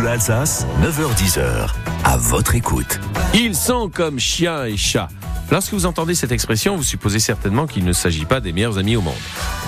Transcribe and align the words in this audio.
Bleu 0.00 0.08
Alsace, 0.08 0.66
9h10h. 0.82 1.74
À 2.04 2.16
votre 2.16 2.54
écoute. 2.54 2.98
Ils 3.34 3.54
sont 3.54 3.90
comme 3.90 4.18
chiens 4.18 4.64
et 4.64 4.78
chats. 4.78 5.10
Lorsque 5.50 5.74
vous 5.74 5.84
entendez 5.84 6.14
cette 6.14 6.32
expression, 6.32 6.74
vous 6.74 6.82
supposez 6.82 7.18
certainement 7.18 7.66
qu'il 7.66 7.84
ne 7.84 7.92
s'agit 7.92 8.24
pas 8.24 8.40
des 8.40 8.54
meilleurs 8.54 8.78
amis 8.78 8.96
au 8.96 9.02
monde. 9.02 9.12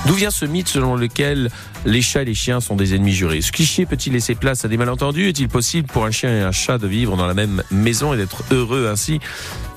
D'où 0.07 0.15
vient 0.15 0.31
ce 0.31 0.47
mythe 0.47 0.69
selon 0.69 0.97
lequel 0.97 1.51
les 1.85 2.01
chats 2.01 2.23
et 2.23 2.25
les 2.25 2.35
chiens 2.35 2.61
sont 2.61 2.77
des 2.77 2.95
ennemis 2.95 3.13
jurés? 3.13 3.43
Ce 3.43 3.53
cliché 3.53 3.85
peut-il 3.85 4.15
laisser 4.15 4.35
place 4.35 4.65
à 4.65 4.69
des 4.69 4.79
malentendus? 4.79 5.29
Est-il 5.29 5.49
possible 5.49 5.87
pour 5.87 6.07
un 6.07 6.11
chien 6.11 6.31
et 6.31 6.41
un 6.41 6.53
chat 6.53 6.79
de 6.79 6.87
vivre 6.87 7.15
dans 7.19 7.27
la 7.27 7.35
même 7.35 7.63
maison 7.71 8.15
et 8.15 8.17
d'être 8.17 8.43
heureux 8.53 8.89
ainsi? 8.91 9.21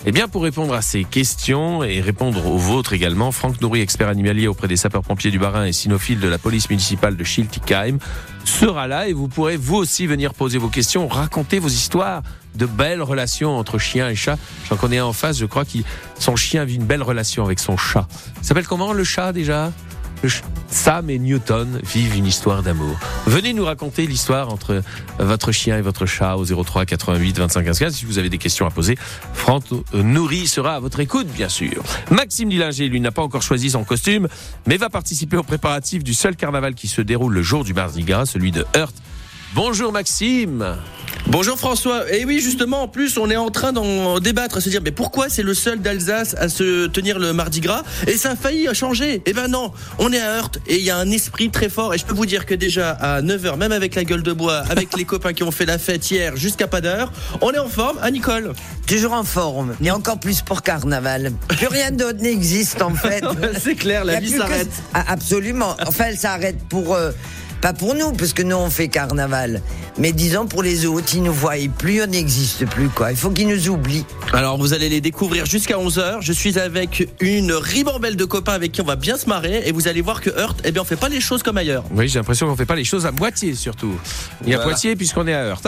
Eh 0.08 0.12
bien, 0.12 0.28
pour 0.28 0.44
répondre 0.44 0.76
à 0.76 0.84
ces 0.84 1.04
questions 1.04 1.84
et 1.84 2.00
répondre 2.00 2.46
aux 2.46 2.58
vôtres 2.58 2.94
également, 2.94 3.32
Franck 3.32 3.60
Nourri, 3.62 3.82
expert 3.82 4.08
animalier 4.08 4.48
auprès 4.48 4.68
des 4.68 4.78
sapeurs-pompiers 4.78 5.32
du 5.32 5.40
Barin 5.40 5.66
et 5.66 5.74
cynophile 5.74 6.20
de 6.20 6.28
la 6.28 6.38
police 6.38 6.70
municipale 6.70 7.18
de 7.18 7.24
Schiltigheim, 7.24 7.98
sera 8.44 8.88
là 8.88 9.08
et 9.08 9.14
vous 9.14 9.28
pourrez 9.28 9.58
vous 9.58 9.78
aussi 9.78 10.06
venir 10.06 10.36
poser 10.36 10.60
vos 10.60 10.68
questions, 10.68 11.08
raconter 11.08 11.58
vos 11.58 11.70
histoires 11.70 12.22
de 12.54 12.68
belles 12.68 13.02
relations 13.02 13.58
entre 13.58 13.80
chiens 13.80 14.08
et 14.08 14.16
chats. 14.16 14.38
J'en 14.70 14.76
connais 14.76 15.00
un 15.00 15.06
en 15.06 15.14
face, 15.14 15.40
je 15.40 15.46
crois 15.48 15.66
que 15.66 15.80
son 16.20 16.36
chien 16.36 16.66
vit 16.66 16.76
une 16.76 16.86
belle 16.86 17.04
relation 17.04 17.44
avec 17.44 17.58
son 17.60 17.76
chat. 17.76 18.08
Il 18.40 18.46
s'appelle 18.46 18.68
comment 18.68 18.94
le 18.94 19.04
chat 19.04 19.34
déjà? 19.34 19.72
Sam 20.68 21.10
et 21.10 21.20
Newton 21.20 21.80
vivent 21.84 22.16
une 22.16 22.26
histoire 22.26 22.64
d'amour. 22.64 22.98
Venez 23.28 23.54
nous 23.54 23.66
raconter 23.66 24.08
l'histoire 24.08 24.52
entre 24.52 24.82
votre 25.20 25.52
chien 25.52 25.78
et 25.78 25.82
votre 25.82 26.06
chat 26.06 26.36
au 26.36 26.46
03 26.46 26.86
88 26.86 27.38
25 27.38 27.64
15 27.64 27.80
15. 27.80 27.96
Si 27.96 28.06
vous 28.06 28.18
avez 28.18 28.30
des 28.30 28.38
questions 28.38 28.66
à 28.66 28.72
poser, 28.72 28.98
Franck 29.34 29.66
Nourri 29.94 30.48
sera 30.48 30.76
à 30.76 30.80
votre 30.80 31.00
écoute, 31.00 31.28
bien 31.28 31.50
sûr. 31.50 31.84
Maxime 32.12 32.50
Dillinger, 32.50 32.88
lui, 32.90 33.00
n'a 33.00 33.12
pas 33.12 33.22
encore 33.22 33.42
choisi 33.42 33.70
son 33.72 33.84
costume, 33.84 34.28
mais 34.68 34.78
va 34.78 34.90
participer 34.90 35.38
aux 35.38 35.44
préparatifs 35.44 36.04
du 36.04 36.14
seul 36.14 36.36
carnaval 36.36 36.76
qui 36.76 36.88
se 36.88 37.02
déroule 37.02 37.34
le 37.34 37.44
jour 37.44 37.64
du 37.64 37.74
Mardi 37.74 38.06
celui 38.26 38.52
de 38.52 38.66
Heurt. 38.76 38.96
Bonjour 39.56 39.94
Maxime 39.94 40.76
Bonjour 41.28 41.58
François. 41.58 42.14
Et 42.14 42.26
oui, 42.26 42.42
justement, 42.42 42.84
en 42.84 42.88
plus, 42.90 43.18
on 43.18 43.30
est 43.32 43.38
en 43.38 43.50
train 43.50 43.72
d'en 43.72 44.20
débattre, 44.20 44.58
à 44.58 44.62
se 44.62 44.70
dire, 44.70 44.82
mais 44.84 44.92
pourquoi 44.92 45.30
c'est 45.30 45.44
le 45.44 45.54
seul 45.54 45.80
d'Alsace 45.80 46.36
à 46.38 46.50
se 46.50 46.88
tenir 46.88 47.18
le 47.20 47.32
Mardi 47.32 47.62
Gras? 47.62 47.84
Et 48.06 48.18
ça 48.18 48.32
a 48.32 48.36
failli 48.36 48.68
changer. 48.74 49.24
Eh 49.26 49.34
ben 49.34 49.48
non, 49.48 49.72
on 49.98 50.12
est 50.12 50.20
à 50.20 50.38
Heurt 50.38 50.60
et 50.68 50.76
il 50.76 50.84
y 50.84 50.92
a 50.92 50.98
un 50.98 51.10
esprit 51.10 51.50
très 51.50 51.70
fort. 51.70 51.94
Et 51.94 51.98
je 51.98 52.06
peux 52.06 52.14
vous 52.14 52.26
dire 52.26 52.46
que 52.46 52.54
déjà 52.54 52.92
à 52.92 53.22
9h, 53.22 53.56
même 53.56 53.72
avec 53.72 53.96
la 53.96 54.04
gueule 54.04 54.24
de 54.24 54.34
bois, 54.34 54.64
avec 54.70 54.96
les 54.98 55.06
copains 55.06 55.34
qui 55.34 55.44
ont 55.44 55.52
fait 55.52 55.66
la 55.66 55.78
fête 55.78 56.12
hier 56.12 56.36
jusqu'à 56.36 56.68
pas 56.68 56.82
d'heure, 56.82 57.12
on 57.42 57.52
est 57.52 57.60
en 57.60 57.70
forme. 57.70 57.98
À 58.02 58.12
Nicole 58.12 58.52
Toujours 58.86 59.14
en 59.14 59.24
forme, 59.24 59.74
et 59.84 59.90
encore 59.90 60.20
plus 60.20 60.42
pour 60.42 60.62
Carnaval. 60.62 61.32
Plus 61.48 61.68
rien 61.68 61.92
d'autre 61.92 62.20
n'existe 62.22 62.82
en 62.82 62.94
fait. 62.94 63.24
c'est 63.60 63.76
clair, 63.76 64.06
la 64.06 64.20
vie 64.20 64.30
s'arrête. 64.30 64.70
Ah, 64.94 65.06
absolument. 65.08 65.76
Enfin, 65.88 66.06
elle 66.10 66.18
s'arrête 66.18 66.60
pour. 66.70 66.94
Euh, 66.94 67.12
pas 67.62 67.74
pour 67.74 67.96
nous, 67.96 68.12
parce 68.14 68.34
que 68.34 68.42
nous 68.42 68.56
on 68.56 68.70
fait 68.70 68.88
carnaval. 68.88 69.62
Mais 69.98 70.12
disons 70.12 70.46
pour 70.46 70.62
les 70.62 70.86
autres, 70.86 71.16
ils 71.16 71.24
nous 71.24 71.34
voient 71.34 71.54
plus, 71.78 72.04
on 72.04 72.08
n'existe 72.08 72.66
plus 72.66 72.90
quoi. 72.90 73.12
Il 73.12 73.18
faut 73.18 73.30
qu'ils 73.30 73.48
nous 73.48 73.70
oublient. 73.70 74.06
Alors 74.34 74.58
vous 74.58 74.74
allez 74.74 74.90
les 74.90 75.02
découvrir 75.02 75.46
jusqu'à 75.46 75.78
11h. 75.78 76.18
Je 76.22 76.34
suis 76.34 76.60
avec 76.60 77.08
une 77.22 77.54
ribambelle 77.54 78.18
de 78.18 78.26
copains 78.26 78.54
avec 78.54 78.72
qui 78.72 78.82
on 78.82 78.86
va 78.86 78.98
bien 78.98 79.18
se 79.18 79.28
marrer 79.28 79.64
et 79.66 79.72
vous 79.72 79.88
allez 79.88 80.02
voir 80.02 80.22
que 80.22 80.30
Heurt, 80.30 80.60
eh 80.66 80.72
bien 80.72 80.82
on 80.82 80.86
fait 80.86 80.96
pas 80.96 81.10
les 81.10 81.22
choses 81.22 81.44
comme 81.44 81.58
ailleurs. 81.58 81.86
Oui, 81.92 82.08
j'ai 82.08 82.20
l'impression 82.20 82.48
qu'on 82.48 82.56
fait 82.56 82.66
pas 82.66 82.76
les 82.76 82.84
choses 82.84 83.06
à 83.06 83.12
moitié 83.12 83.56
surtout. 83.56 83.96
Il 84.44 84.50
y 84.50 84.54
a 84.54 84.60
Poitiers 84.60 84.96
puisqu'on 84.96 85.28
est 85.28 85.34
à 85.34 85.44
Heurt. 85.44 85.68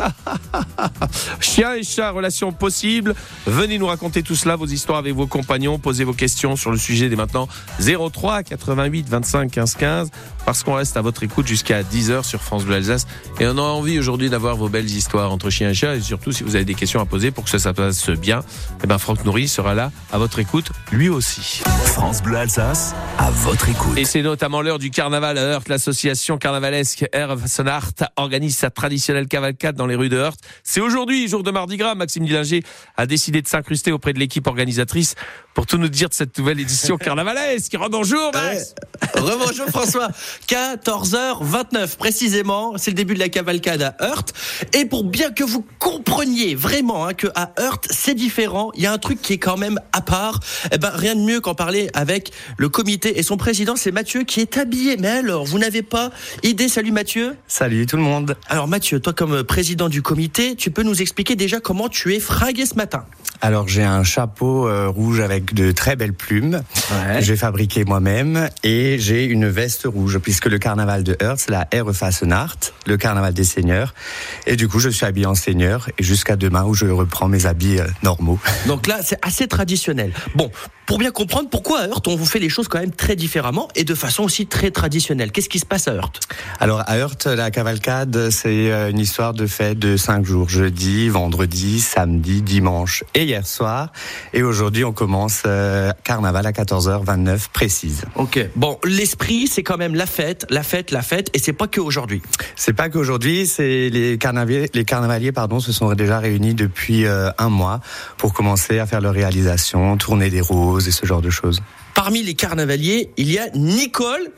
Chien 1.40 1.76
et 1.76 1.84
chat, 1.84 2.12
relation 2.12 2.52
possible. 2.52 3.16
Venez 3.46 3.78
nous 3.78 3.88
raconter 3.88 4.24
tout 4.24 4.36
cela, 4.36 4.56
vos 4.56 4.66
histoires 4.66 5.00
avec 5.00 5.14
vos 5.14 5.28
compagnons, 5.28 5.80
posez 5.80 6.04
vos 6.04 6.14
questions 6.14 6.56
sur 6.56 6.72
le 6.72 6.78
sujet 6.78 7.10
dès 7.10 7.16
maintenant 7.16 7.48
03 7.80 8.44
88 8.44 9.08
25 9.10 9.52
15 9.52 9.76
15 9.76 10.12
parce 10.48 10.64
qu'on 10.64 10.76
reste 10.76 10.96
à 10.96 11.02
votre 11.02 11.24
écoute 11.24 11.46
jusqu'à 11.46 11.84
10h 11.84 12.24
sur 12.24 12.42
France 12.42 12.64
Bleu 12.64 12.76
Alsace. 12.76 13.06
Et 13.42 13.46
on 13.48 13.58
a 13.58 13.62
envie 13.62 14.00
aujourd'hui 14.00 14.30
d'avoir 14.30 14.56
vos 14.56 14.70
belles 14.70 14.90
histoires 14.90 15.30
entre 15.30 15.50
chiens 15.50 15.72
et 15.72 15.74
chats. 15.74 15.98
Et 15.98 16.00
surtout, 16.00 16.32
si 16.32 16.46
vous 16.46 16.56
avez 16.56 16.64
des 16.64 16.74
questions 16.74 17.02
à 17.02 17.06
poser 17.06 17.32
pour 17.32 17.44
que 17.44 17.50
ça, 17.50 17.60
se 17.60 17.68
passe 17.68 18.10
bien, 18.12 18.46
eh 18.82 18.88
ben 18.88 18.98
Franck 18.98 19.26
Nourri 19.26 19.50
sera 19.50 19.76
là 19.76 19.92
à 20.10 20.18
votre 20.18 20.40
écoute, 20.40 20.72
lui 20.94 21.10
aussi. 21.10 21.62
France 21.88 22.24
Bleu 22.24 22.38
Alsace, 22.38 22.96
à 23.18 23.30
votre 23.30 23.68
écoute. 23.68 23.98
Et 23.98 24.06
c'est 24.06 24.22
notamment 24.22 24.62
l'heure 24.62 24.80
du 24.80 24.90
carnaval 24.90 25.38
à 25.38 25.42
Heurt. 25.42 25.68
L'association 25.68 26.38
carnavalesque 26.38 27.06
Sonart 27.46 27.92
organise 28.16 28.56
sa 28.56 28.70
traditionnelle 28.70 29.28
cavalcade 29.28 29.76
dans 29.76 29.86
les 29.86 29.96
rues 29.96 30.08
de 30.08 30.16
Heurt. 30.16 30.40
C'est 30.64 30.80
aujourd'hui, 30.80 31.28
jour 31.28 31.44
de 31.44 31.52
Mardi 31.52 31.76
Gras. 31.76 31.96
Maxime 31.96 32.26
Dillinger 32.26 32.64
a 32.96 33.06
décidé 33.06 33.42
de 33.42 33.50
s'incruster 33.50 33.92
auprès 33.92 34.14
de 34.14 34.20
l'équipe 34.20 34.48
organisatrice 34.48 35.16
pour 35.58 35.66
tout 35.66 35.80
nous 35.80 35.88
dire 35.88 36.08
de 36.08 36.14
cette 36.14 36.38
nouvelle 36.38 36.60
édition 36.60 36.98
carnavalesque. 37.00 37.76
Rebonjour, 37.76 38.30
Max. 38.32 38.76
Rebonjour, 39.16 39.66
François. 39.70 40.10
14h29 40.48 41.98
précisément, 41.98 42.74
c'est 42.78 42.92
le 42.92 42.96
début 42.96 43.16
de 43.16 43.20
la 43.20 43.30
cavalcade 43.30 43.82
à 43.82 43.96
Heurt. 44.00 44.36
Et 44.74 44.86
pour 44.86 45.04
bien 45.04 45.32
que 45.32 45.44
vous 45.44 45.66
compreniez 45.80 46.54
vraiment 46.54 47.08
hein, 47.08 47.16
que 47.16 47.26
à 47.34 47.54
Heurt 47.60 47.88
c'est 47.90 48.14
différent, 48.14 48.70
il 48.76 48.84
y 48.84 48.86
a 48.86 48.94
un 48.94 49.00
truc 49.00 49.20
qui 49.20 49.34
est 49.34 49.38
quand 49.40 49.58
même 49.58 49.80
à 49.94 50.02
part. 50.02 50.42
Eh 50.72 50.78
ben 50.78 50.92
rien 50.94 51.16
de 51.16 51.22
mieux 51.22 51.42
qu'en 51.42 51.56
parler 51.56 51.90
avec 51.96 52.32
le 52.58 52.70
comité 52.70 53.18
et 53.18 53.24
son 53.24 53.38
président, 53.38 53.76
c'est 53.76 53.92
Mathieu 53.92 54.26
qui 54.26 54.42
est 54.42 54.58
habillé. 54.58 54.96
Mais 54.98 55.08
alors, 55.08 55.44
vous 55.44 55.58
n'avez 55.58 55.82
pas 55.82 56.12
idée 56.44 56.68
Salut 56.68 56.92
Mathieu. 56.92 57.36
Salut 57.48 57.88
tout 57.88 57.98
le 57.98 58.04
monde. 58.04 58.38
Alors 58.48 58.68
Mathieu, 58.68 59.00
toi 59.00 59.14
comme 59.14 59.44
président 59.44 59.90
du 59.90 60.04
comité, 60.04 60.56
tu 60.56 60.70
peux 60.70 60.84
nous 60.84 61.02
expliquer 61.02 61.36
déjà 61.36 61.60
comment 61.60 61.90
tu 61.90 62.14
es 62.14 62.20
fragué 62.20 62.68
ce 62.68 62.76
matin? 62.76 63.06
Alors 63.42 63.68
j'ai 63.68 63.84
un 63.84 64.04
chapeau 64.04 64.68
euh, 64.68 64.88
rouge 64.88 65.20
avec 65.20 65.47
de 65.54 65.72
très 65.72 65.96
belles 65.96 66.14
plumes. 66.14 66.62
Ouais. 66.92 67.22
J'ai 67.22 67.36
fabriqué 67.36 67.86
moi-même 67.86 68.50
et 68.64 68.98
j'ai 69.00 69.26
une 69.26 69.48
veste 69.48 69.84
rouge 69.86 70.20
puisque 70.20 70.46
le 70.46 70.58
carnaval 70.58 71.04
de 71.04 71.18
c'est 71.38 71.52
la 71.52 71.68
RFA 71.74 72.12
Sonart, 72.12 72.58
le 72.86 72.98
carnaval 72.98 73.34
des 73.34 73.44
seigneurs. 73.44 73.94
Et 74.46 74.56
du 74.56 74.68
coup 74.68 74.80
je 74.80 74.90
suis 74.90 75.06
habillé 75.06 75.26
en 75.26 75.36
seigneur 75.36 75.90
et 75.98 76.04
jusqu'à 76.04 76.36
demain 76.36 76.64
où 76.64 76.74
je 76.74 76.86
reprends 76.86 77.28
mes 77.28 77.46
habits 77.46 77.80
euh, 77.80 77.88
normaux. 78.04 78.40
Donc 78.68 78.88
là 78.88 79.00
c'est 79.04 79.20
assez 79.22 79.48
traditionnel. 79.48 80.14
Bon, 80.36 80.52
pour 80.86 80.98
bien 81.00 81.12
comprendre 81.12 81.50
pourquoi 81.50 81.82
à 81.82 81.88
Heurt 81.88 82.08
on 82.08 82.16
vous 82.16 82.26
fait 82.26 82.40
les 82.40 82.50
choses 82.50 82.68
quand 82.68 82.80
même 82.80 82.92
très 82.92 83.16
différemment 83.16 83.68
et 83.76 83.84
de 83.84 83.96
façon 83.96 84.24
aussi 84.24 84.48
très 84.48 84.72
traditionnelle? 84.72 85.32
Qu'est-ce 85.32 85.50
qui 85.50 85.60
se 85.60 85.66
passe 85.66 85.88
à 85.88 85.94
Heurt 85.94 86.20
Alors 86.60 86.84
à 86.88 86.98
Heurt 86.98 87.26
la 87.26 87.52
cavalcade 87.52 88.30
c'est 88.30 88.72
euh, 88.72 88.90
une 88.90 89.00
histoire 89.00 89.34
de 89.34 89.48
fête 89.48 89.80
de 89.80 89.98
cinq 89.98 90.26
jours, 90.26 90.50
jeudi, 90.50 91.10
vendredi, 91.10 91.80
samedi, 91.80 92.42
dimanche 92.42 93.04
et 93.14 93.24
hier 93.24 93.46
soir. 93.46 93.92
Et 94.34 94.44
aujourd'hui, 94.44 94.84
on 94.84 94.94
commence 94.94 95.37
euh, 95.46 95.92
carnaval 96.04 96.46
à 96.46 96.52
14h29 96.52 97.50
précise. 97.52 98.06
Ok. 98.16 98.40
Bon, 98.56 98.80
l'esprit, 98.84 99.48
c'est 99.48 99.64
quand 99.64 99.78
même 99.78 99.96
la 99.96 100.06
fête, 100.06 100.46
la 100.50 100.64
fête, 100.64 100.92
la 100.92 101.02
fête, 101.02 101.30
et 101.34 101.40
c'est 101.40 101.54
pas 101.54 101.68
que 101.68 101.80
aujourd'hui. 101.82 102.22
C'est 102.56 102.74
pas 102.74 102.90
qu'aujourd'hui, 102.90 103.48
c'est 103.48 103.90
les 103.90 104.18
carnavaliers, 104.18 104.70
les 104.74 104.86
carnavaliers, 104.86 105.32
pardon, 105.32 105.60
se 105.60 105.72
sont 105.72 105.94
déjà 105.94 106.20
réunis 106.20 106.54
depuis 106.54 107.06
euh, 107.06 107.30
un 107.38 107.50
mois 107.50 107.80
pour 108.18 108.34
commencer 108.34 108.80
à 108.80 108.86
faire 108.86 109.02
leur 109.02 109.14
réalisation, 109.14 109.98
tourner 109.98 110.30
des 110.30 110.42
roses 110.42 110.88
et 110.88 110.92
ce 110.92 111.06
genre 111.06 111.22
de 111.22 111.30
choses. 111.30 111.62
Parmi 111.94 112.24
les 112.24 112.36
carnavaliers, 112.36 113.12
il 113.18 113.32
y 113.32 113.40
a 113.40 113.50
Nicole, 113.56 114.32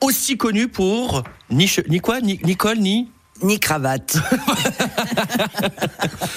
aussi 0.00 0.36
connue 0.36 0.68
pour 0.68 1.22
ni, 1.50 1.70
ni 1.88 2.00
quoi, 2.00 2.20
ni, 2.20 2.40
Nicole, 2.44 2.78
ni 2.78 3.08
ni 3.42 3.58
cravate. 3.58 4.16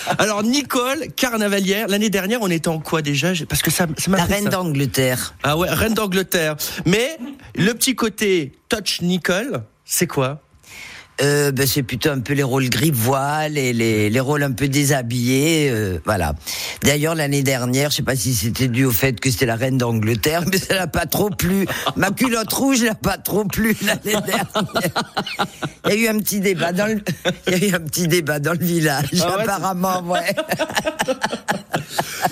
Alors 0.17 0.43
Nicole, 0.43 1.07
carnavalière, 1.15 1.87
l'année 1.87 2.09
dernière 2.09 2.41
on 2.41 2.49
était 2.49 2.67
en 2.67 2.79
quoi 2.79 3.01
déjà? 3.01 3.33
Parce 3.47 3.61
que 3.61 3.71
ça, 3.71 3.87
ça 3.97 4.11
La 4.11 4.25
reine 4.25 4.45
d'Angleterre. 4.45 5.35
Ah 5.43 5.57
ouais, 5.57 5.69
reine 5.69 5.93
d'Angleterre. 5.93 6.55
Mais 6.85 7.17
le 7.55 7.73
petit 7.73 7.95
côté 7.95 8.53
touch 8.69 9.01
Nicole, 9.01 9.63
c'est 9.85 10.07
quoi? 10.07 10.41
Euh, 11.21 11.51
ben, 11.51 11.65
c'est 11.65 11.83
plutôt 11.83 12.09
un 12.09 12.19
peu 12.19 12.33
les 12.33 12.43
rôles 12.43 12.69
gris 12.69 12.91
voile 12.91 13.57
et 13.57 13.71
les, 13.71 14.09
les 14.09 14.19
rôles 14.19 14.43
un 14.43 14.51
peu 14.51 14.67
déshabillés, 14.67 15.69
euh, 15.71 15.99
voilà. 16.03 16.33
D'ailleurs 16.83 17.15
l'année 17.15 17.41
dernière, 17.41 17.89
je 17.89 17.97
sais 17.97 18.03
pas 18.03 18.17
si 18.17 18.33
c'était 18.33 18.67
dû 18.67 18.83
au 18.83 18.91
fait 18.91 19.17
que 19.19 19.31
c'était 19.31 19.45
la 19.45 19.55
reine 19.55 19.77
d'Angleterre, 19.77 20.43
mais 20.51 20.57
ça 20.57 20.75
l'a 20.75 20.87
pas 20.87 21.05
trop 21.05 21.29
plu. 21.29 21.67
Ma 21.95 22.11
culotte 22.11 22.51
rouge 22.51 22.83
n'a 22.83 22.95
pas 22.95 23.17
trop 23.17 23.45
plu 23.45 23.77
l'année 23.81 24.01
dernière. 24.03 24.45
Il 25.87 25.93
y 25.93 25.93
a 25.93 25.95
eu 25.95 26.07
un 26.07 26.19
petit 26.19 26.39
débat 26.39 26.73
dans 26.73 26.87
le, 26.87 27.01
il 27.47 27.57
y 27.57 27.63
a 27.63 27.69
eu 27.69 27.75
un 27.75 27.79
petit 27.79 28.07
débat 28.07 28.39
dans 28.39 28.53
le 28.53 28.65
village, 28.65 29.05
ah 29.21 29.37
ouais, 29.37 29.43
apparemment, 29.43 30.01
ouais. 30.01 30.35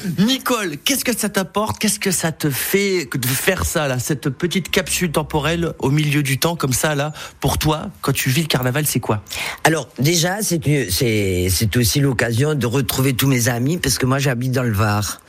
Nicole, 0.18 0.78
qu'est-ce 0.78 1.06
que 1.06 1.16
ça 1.16 1.30
t'apporte? 1.30 1.78
Qu'est-ce 1.78 2.00
que 2.00 2.10
ça 2.10 2.32
te 2.32 2.50
fait 2.50 3.08
de 3.14 3.28
faire 3.28 3.64
ça 3.66 3.88
là, 3.88 4.00
cette 4.00 4.30
petite 4.30 4.72
capsule 4.72 5.12
temporelle 5.12 5.74
au 5.78 5.92
milieu 5.92 6.24
du 6.24 6.40
temps 6.40 6.56
comme 6.56 6.74
ça 6.74 6.96
là, 6.96 7.14
pour 7.40 7.60
toi, 7.60 7.92
quand 8.02 8.12
tu 8.12 8.32
vis 8.32 8.42
le 8.42 8.48
carnaval? 8.48 8.73
C'est 8.86 9.00
quoi? 9.00 9.24
Alors 9.64 9.90
déjà, 10.00 10.38
c'est 10.42 11.78
aussi 11.78 12.00
l'occasion 12.00 12.56
de 12.56 12.66
retrouver 12.66 13.14
tous 13.14 13.28
mes 13.28 13.50
amis 13.50 13.78
parce 13.78 13.98
que 13.98 14.06
moi 14.06 14.20
j'habite 14.20 14.52
dans 14.52 14.64
le 14.64 14.74
Var 14.74 15.22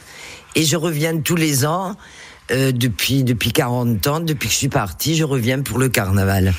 et 0.55 0.64
je 0.64 0.76
reviens 0.76 1.19
tous 1.19 1.37
les 1.37 1.67
ans. 1.67 1.96
Euh, 2.50 2.73
depuis 2.73 3.25
depuis 3.25 3.52
40 3.52 4.06
ans, 4.06 4.20
depuis 4.20 4.49
que 4.49 4.52
je 4.52 4.58
suis 4.58 4.69
partie, 4.69 5.17
je 5.17 5.25
reviens 5.25 5.62
pour 5.62 5.79
le 5.79 5.88
carnaval. 5.88 6.52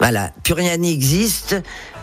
Voilà, 0.00 0.32
plus 0.42 0.54
rien 0.54 0.76
n'existe. 0.78 1.54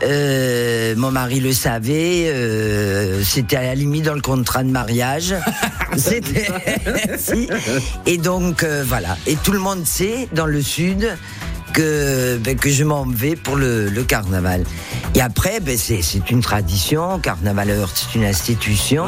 Euh, 0.04 0.96
mon 0.96 1.12
mari 1.12 1.42
le 1.42 1.52
savait. 1.52 2.30
Euh, 2.30 3.24
c'était 3.26 3.58
à 3.58 3.64
la 3.64 3.76
limite 3.76 4.06
dans 4.06 4.14
le 4.14 4.22
contrat 4.22 4.64
de 4.64 4.70
mariage. 4.70 5.36
c'était 5.98 6.48
et 8.06 8.18
donc 8.18 8.64
voilà. 8.64 9.18
Et 9.28 9.36
tout 9.36 9.52
le 9.52 9.60
monde 9.60 9.86
sait 9.86 10.30
dans 10.32 10.46
le 10.46 10.62
sud 10.62 11.06
que, 11.75 12.38
ben, 12.38 12.56
que 12.56 12.69
je 12.69 12.86
m'en 12.86 13.06
vais 13.06 13.36
pour 13.36 13.57
le, 13.57 13.89
le, 13.89 14.04
carnaval. 14.04 14.63
Et 15.13 15.22
après, 15.22 15.60
ben, 15.60 15.77
c'est 15.77 16.31
une 16.31 16.42
tradition. 16.42 17.19
Carnaval 17.19 17.69
Heurt, 17.69 17.92
c'est 17.94 18.18
une 18.18 18.24
institution. 18.24 19.06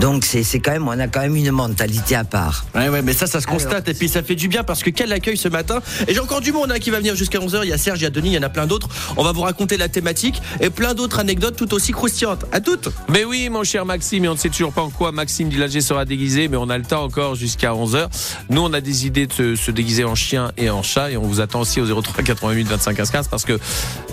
Donc 0.00 0.24
c'est 0.24 0.42
c'est 0.42 0.60
quand 0.60 0.72
même, 0.72 0.86
on 0.86 0.98
a 0.98 1.08
quand 1.08 1.20
même 1.20 1.36
une 1.36 1.50
mentalité 1.50 2.14
à 2.14 2.24
part. 2.24 2.66
Ouais, 2.74 2.88
ouais, 2.88 3.02
mais 3.02 3.12
ça, 3.12 3.26
ça 3.26 3.40
se 3.40 3.46
constate. 3.46 3.88
Et 3.88 3.94
puis, 3.94 4.08
ça 4.08 4.22
fait 4.22 4.34
du 4.34 4.48
bien 4.48 4.62
parce 4.62 4.82
que 4.82 4.90
quel 4.90 5.12
accueil 5.12 5.36
ce 5.36 5.48
matin. 5.48 5.80
Et 6.06 6.14
j'ai 6.14 6.20
encore 6.20 6.40
du 6.40 6.52
monde 6.52 6.70
hein, 6.70 6.78
qui 6.78 6.90
va 6.90 6.98
venir 6.98 7.16
jusqu'à 7.16 7.38
11h. 7.38 7.60
Il 7.64 7.70
y 7.70 7.72
a 7.72 7.78
Serge, 7.78 8.00
il 8.00 8.04
y 8.04 8.06
a 8.06 8.10
Denis, 8.10 8.30
il 8.30 8.34
y 8.34 8.38
en 8.38 8.42
a 8.42 8.48
plein 8.48 8.66
d'autres. 8.66 8.88
On 9.16 9.24
va 9.24 9.32
vous 9.32 9.40
raconter 9.40 9.76
la 9.76 9.88
thématique 9.88 10.40
et 10.60 10.70
plein 10.70 10.94
d'autres 10.94 11.18
anecdotes 11.18 11.56
tout 11.56 11.72
aussi 11.74 11.92
croustillantes. 11.92 12.44
À 12.52 12.60
toutes. 12.60 12.88
Mais 13.08 13.24
oui, 13.24 13.48
mon 13.48 13.64
cher 13.64 13.84
Maxime, 13.84 14.24
et 14.24 14.28
on 14.28 14.34
ne 14.34 14.38
sait 14.38 14.50
toujours 14.50 14.72
pas 14.72 14.82
en 14.82 14.90
quoi 14.90 15.12
Maxime 15.12 15.48
Dillager 15.48 15.80
sera 15.80 16.04
déguisé, 16.04 16.48
mais 16.48 16.56
on 16.56 16.70
a 16.70 16.78
le 16.78 16.84
temps 16.84 17.02
encore 17.02 17.34
jusqu'à 17.34 17.72
11h. 17.72 18.08
Nous, 18.50 18.60
on 18.60 18.72
a 18.72 18.80
des 18.80 19.06
idées 19.06 19.26
de 19.26 19.32
se, 19.32 19.56
se 19.56 19.70
déguiser 19.70 20.04
en 20.04 20.14
chien 20.14 20.52
et 20.56 20.70
en 20.70 20.82
chat, 20.82 21.10
et 21.10 21.16
on 21.16 21.22
vous 21.22 21.40
attend 21.40 21.60
aussi 21.60 21.80
au 21.80 22.02
03 22.02 22.22
88 22.22 22.68
25 22.68 22.96
15 22.96 23.10
15 23.10 23.28
parce 23.28 23.44
que, 23.44 23.58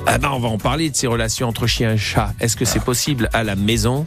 ah 0.07 0.17
ben, 0.17 0.31
on 0.33 0.39
va 0.39 0.47
en 0.47 0.57
parler 0.57 0.89
de 0.89 0.95
ces 0.95 1.07
relations 1.07 1.47
entre 1.47 1.67
chien 1.67 1.93
et 1.93 1.97
chat. 1.97 2.33
Est-ce 2.39 2.55
que 2.55 2.65
c'est 2.65 2.83
possible 2.83 3.29
à 3.33 3.43
la 3.43 3.55
maison? 3.55 4.05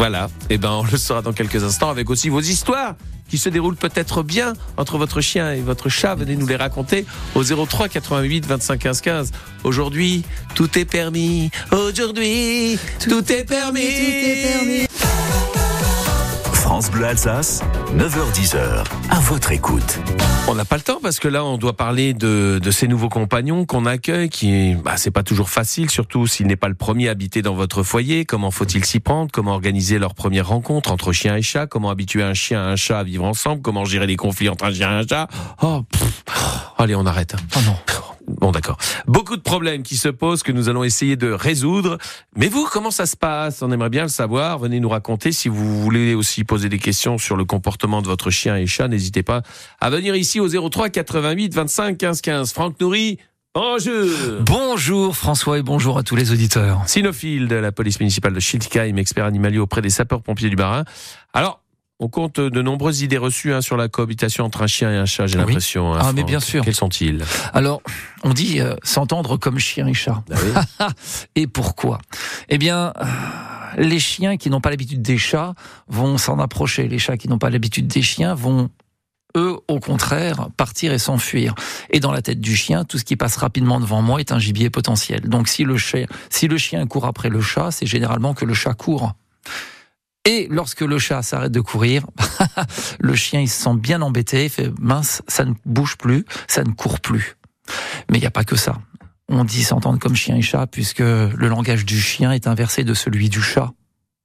Voilà, 0.00 0.30
et 0.48 0.56
ben 0.56 0.70
on 0.70 0.82
le 0.82 0.96
saura 0.96 1.20
dans 1.20 1.34
quelques 1.34 1.62
instants 1.62 1.90
avec 1.90 2.08
aussi 2.08 2.30
vos 2.30 2.40
histoires 2.40 2.94
qui 3.28 3.36
se 3.36 3.50
déroulent 3.50 3.76
peut-être 3.76 4.22
bien 4.22 4.54
entre 4.78 4.96
votre 4.96 5.20
chien 5.20 5.52
et 5.52 5.60
votre 5.60 5.90
chat. 5.90 6.14
Venez 6.14 6.36
nous 6.36 6.46
les 6.46 6.56
raconter 6.56 7.04
au 7.34 7.44
03 7.44 7.90
88 7.90 8.46
25 8.46 8.78
15 8.78 9.00
15. 9.02 9.32
Aujourd'hui, 9.62 10.24
tout 10.54 10.78
est 10.78 10.86
permis. 10.86 11.50
Aujourd'hui, 11.70 12.78
tout, 12.98 13.30
est 13.30 13.44
permis. 13.44 14.86
France 16.80 16.92
Bleu 16.92 17.04
Alsace, 17.04 17.62
9h10h, 17.94 18.86
à 19.10 19.20
votre 19.20 19.52
écoute. 19.52 19.98
On 20.48 20.54
n'a 20.54 20.64
pas 20.64 20.76
le 20.76 20.82
temps 20.82 20.98
parce 21.02 21.18
que 21.18 21.28
là, 21.28 21.44
on 21.44 21.58
doit 21.58 21.76
parler 21.76 22.14
de, 22.14 22.58
de 22.58 22.70
ces 22.70 22.88
nouveaux 22.88 23.10
compagnons 23.10 23.66
qu'on 23.66 23.84
accueille, 23.84 24.30
qui, 24.30 24.76
bah, 24.76 24.96
c'est 24.96 25.10
pas 25.10 25.22
toujours 25.22 25.50
facile, 25.50 25.90
surtout 25.90 26.26
s'il 26.26 26.46
n'est 26.46 26.56
pas 26.56 26.68
le 26.68 26.74
premier 26.74 27.10
habité 27.10 27.42
dans 27.42 27.52
votre 27.52 27.82
foyer. 27.82 28.24
Comment 28.24 28.50
faut-il 28.50 28.82
s'y 28.86 28.98
prendre? 28.98 29.30
Comment 29.30 29.52
organiser 29.52 29.98
leur 29.98 30.14
première 30.14 30.48
rencontre 30.48 30.90
entre 30.90 31.12
chien 31.12 31.36
et 31.36 31.42
chat? 31.42 31.66
Comment 31.66 31.90
habituer 31.90 32.22
un 32.22 32.32
chien 32.32 32.66
et 32.66 32.72
un 32.72 32.76
chat 32.76 33.00
à 33.00 33.04
vivre 33.04 33.26
ensemble? 33.26 33.60
Comment 33.60 33.84
gérer 33.84 34.06
les 34.06 34.16
conflits 34.16 34.48
entre 34.48 34.64
un 34.64 34.72
chien 34.72 34.90
et 34.90 35.02
un 35.02 35.06
chat? 35.06 35.28
Oh, 35.60 35.82
pff. 35.92 36.24
allez, 36.78 36.94
on 36.94 37.04
arrête. 37.04 37.36
Oh 37.56 37.60
non. 37.66 37.76
Bon, 38.38 38.52
d'accord. 38.52 38.76
Beaucoup 39.06 39.36
de 39.36 39.42
problèmes 39.42 39.82
qui 39.82 39.96
se 39.96 40.08
posent 40.08 40.42
que 40.42 40.52
nous 40.52 40.68
allons 40.68 40.84
essayer 40.84 41.16
de 41.16 41.30
résoudre. 41.30 41.98
Mais 42.36 42.48
vous, 42.48 42.68
comment 42.70 42.90
ça 42.90 43.06
se 43.06 43.16
passe? 43.16 43.62
On 43.62 43.70
aimerait 43.72 43.90
bien 43.90 44.02
le 44.02 44.08
savoir. 44.08 44.58
Venez 44.58 44.80
nous 44.80 44.88
raconter. 44.88 45.32
Si 45.32 45.48
vous 45.48 45.80
voulez 45.80 46.14
aussi 46.14 46.44
poser 46.44 46.68
des 46.68 46.78
questions 46.78 47.18
sur 47.18 47.36
le 47.36 47.44
comportement 47.44 48.02
de 48.02 48.06
votre 48.06 48.30
chien 48.30 48.56
et 48.56 48.66
chat, 48.66 48.88
n'hésitez 48.88 49.22
pas 49.22 49.42
à 49.80 49.90
venir 49.90 50.14
ici 50.14 50.40
au 50.40 50.48
03 50.48 50.90
88 50.90 51.54
25 51.54 51.98
15 51.98 52.20
15. 52.20 52.52
Franck 52.52 52.80
Nourri, 52.80 53.18
bonjour 53.54 54.06
Bonjour 54.40 55.16
François 55.16 55.58
et 55.58 55.62
bonjour 55.62 55.98
à 55.98 56.02
tous 56.02 56.16
les 56.16 56.32
auditeurs. 56.32 56.82
Cynophile 56.86 57.48
de 57.48 57.56
la 57.56 57.72
police 57.72 58.00
municipale 58.00 58.32
de 58.32 58.40
Schiltigheim, 58.40 58.96
expert 58.96 59.24
animalier 59.24 59.58
auprès 59.58 59.82
des 59.82 59.90
sapeurs-pompiers 59.90 60.48
du 60.48 60.56
Barin. 60.56 60.84
Alors, 61.32 61.60
on 62.00 62.08
compte 62.08 62.40
de 62.40 62.62
nombreuses 62.62 63.02
idées 63.02 63.18
reçues 63.18 63.52
hein, 63.52 63.60
sur 63.60 63.76
la 63.76 63.88
cohabitation 63.88 64.44
entre 64.46 64.62
un 64.62 64.66
chien 64.66 64.90
et 64.90 64.96
un 64.96 65.04
chat, 65.06 65.26
j'ai 65.26 65.36
Oui. 65.38 65.44
l'impression. 65.44 65.94
hein, 65.94 65.98
Ah, 66.00 66.12
mais 66.14 66.24
bien 66.24 66.40
sûr. 66.40 66.64
Quels 66.64 66.74
sont-ils? 66.74 67.22
Alors, 67.52 67.82
on 68.24 68.32
dit 68.32 68.60
euh, 68.60 68.74
s'entendre 68.82 69.36
comme 69.36 69.58
chien 69.58 69.86
et 69.86 69.94
chat. 69.94 70.22
et 71.36 71.46
pourquoi? 71.46 71.98
Eh 72.48 72.56
bien, 72.58 72.92
euh, 72.96 73.04
les 73.76 74.00
chiens 74.00 74.36
qui 74.38 74.48
n'ont 74.50 74.60
pas 74.62 74.70
l'habitude 74.70 75.02
des 75.02 75.18
chats 75.18 75.54
vont 75.88 76.16
s'en 76.18 76.38
approcher. 76.38 76.88
Les 76.88 76.98
chats 76.98 77.16
qui 77.18 77.28
n'ont 77.28 77.38
pas 77.38 77.50
l'habitude 77.50 77.86
des 77.86 78.02
chiens 78.02 78.34
vont 78.34 78.70
eux, 79.36 79.58
au 79.68 79.78
contraire, 79.78 80.48
partir 80.56 80.92
et 80.92 80.98
s'enfuir. 80.98 81.54
Et 81.90 82.00
dans 82.00 82.10
la 82.10 82.20
tête 82.22 82.40
du 82.40 82.56
chien, 82.56 82.84
tout 82.84 82.98
ce 82.98 83.04
qui 83.04 83.14
passe 83.14 83.36
rapidement 83.36 83.78
devant 83.78 84.02
moi 84.02 84.18
est 84.20 84.32
un 84.32 84.38
gibier 84.40 84.70
potentiel. 84.70 85.20
Donc 85.28 85.46
si 85.48 85.62
le 85.64 85.76
chien, 85.76 86.06
si 86.30 86.48
le 86.48 86.58
chien 86.58 86.84
court 86.86 87.04
après 87.06 87.28
le 87.28 87.40
chat, 87.40 87.70
c'est 87.70 87.86
généralement 87.86 88.34
que 88.34 88.44
le 88.44 88.54
chat 88.54 88.74
court. 88.74 89.12
Et 90.26 90.48
lorsque 90.50 90.82
le 90.82 90.98
chat 90.98 91.22
s'arrête 91.22 91.52
de 91.52 91.60
courir, 91.60 92.04
le 93.00 93.14
chien 93.14 93.40
il 93.40 93.48
se 93.48 93.62
sent 93.62 93.74
bien 93.76 94.02
embêté, 94.02 94.44
il 94.44 94.50
fait 94.50 94.70
mince, 94.78 95.22
ça 95.28 95.44
ne 95.44 95.54
bouge 95.64 95.96
plus, 95.96 96.24
ça 96.46 96.62
ne 96.62 96.72
court 96.72 97.00
plus. 97.00 97.36
Mais 98.10 98.18
il 98.18 98.20
n'y 98.20 98.26
a 98.26 98.30
pas 98.30 98.44
que 98.44 98.56
ça. 98.56 98.78
On 99.28 99.44
dit 99.44 99.62
s'entendre 99.62 99.98
comme 99.98 100.14
chien 100.14 100.36
et 100.36 100.42
chat 100.42 100.66
puisque 100.66 100.98
le 100.98 101.48
langage 101.48 101.86
du 101.86 102.00
chien 102.00 102.32
est 102.32 102.46
inversé 102.46 102.84
de 102.84 102.94
celui 102.94 103.28
du 103.28 103.40
chat. 103.40 103.72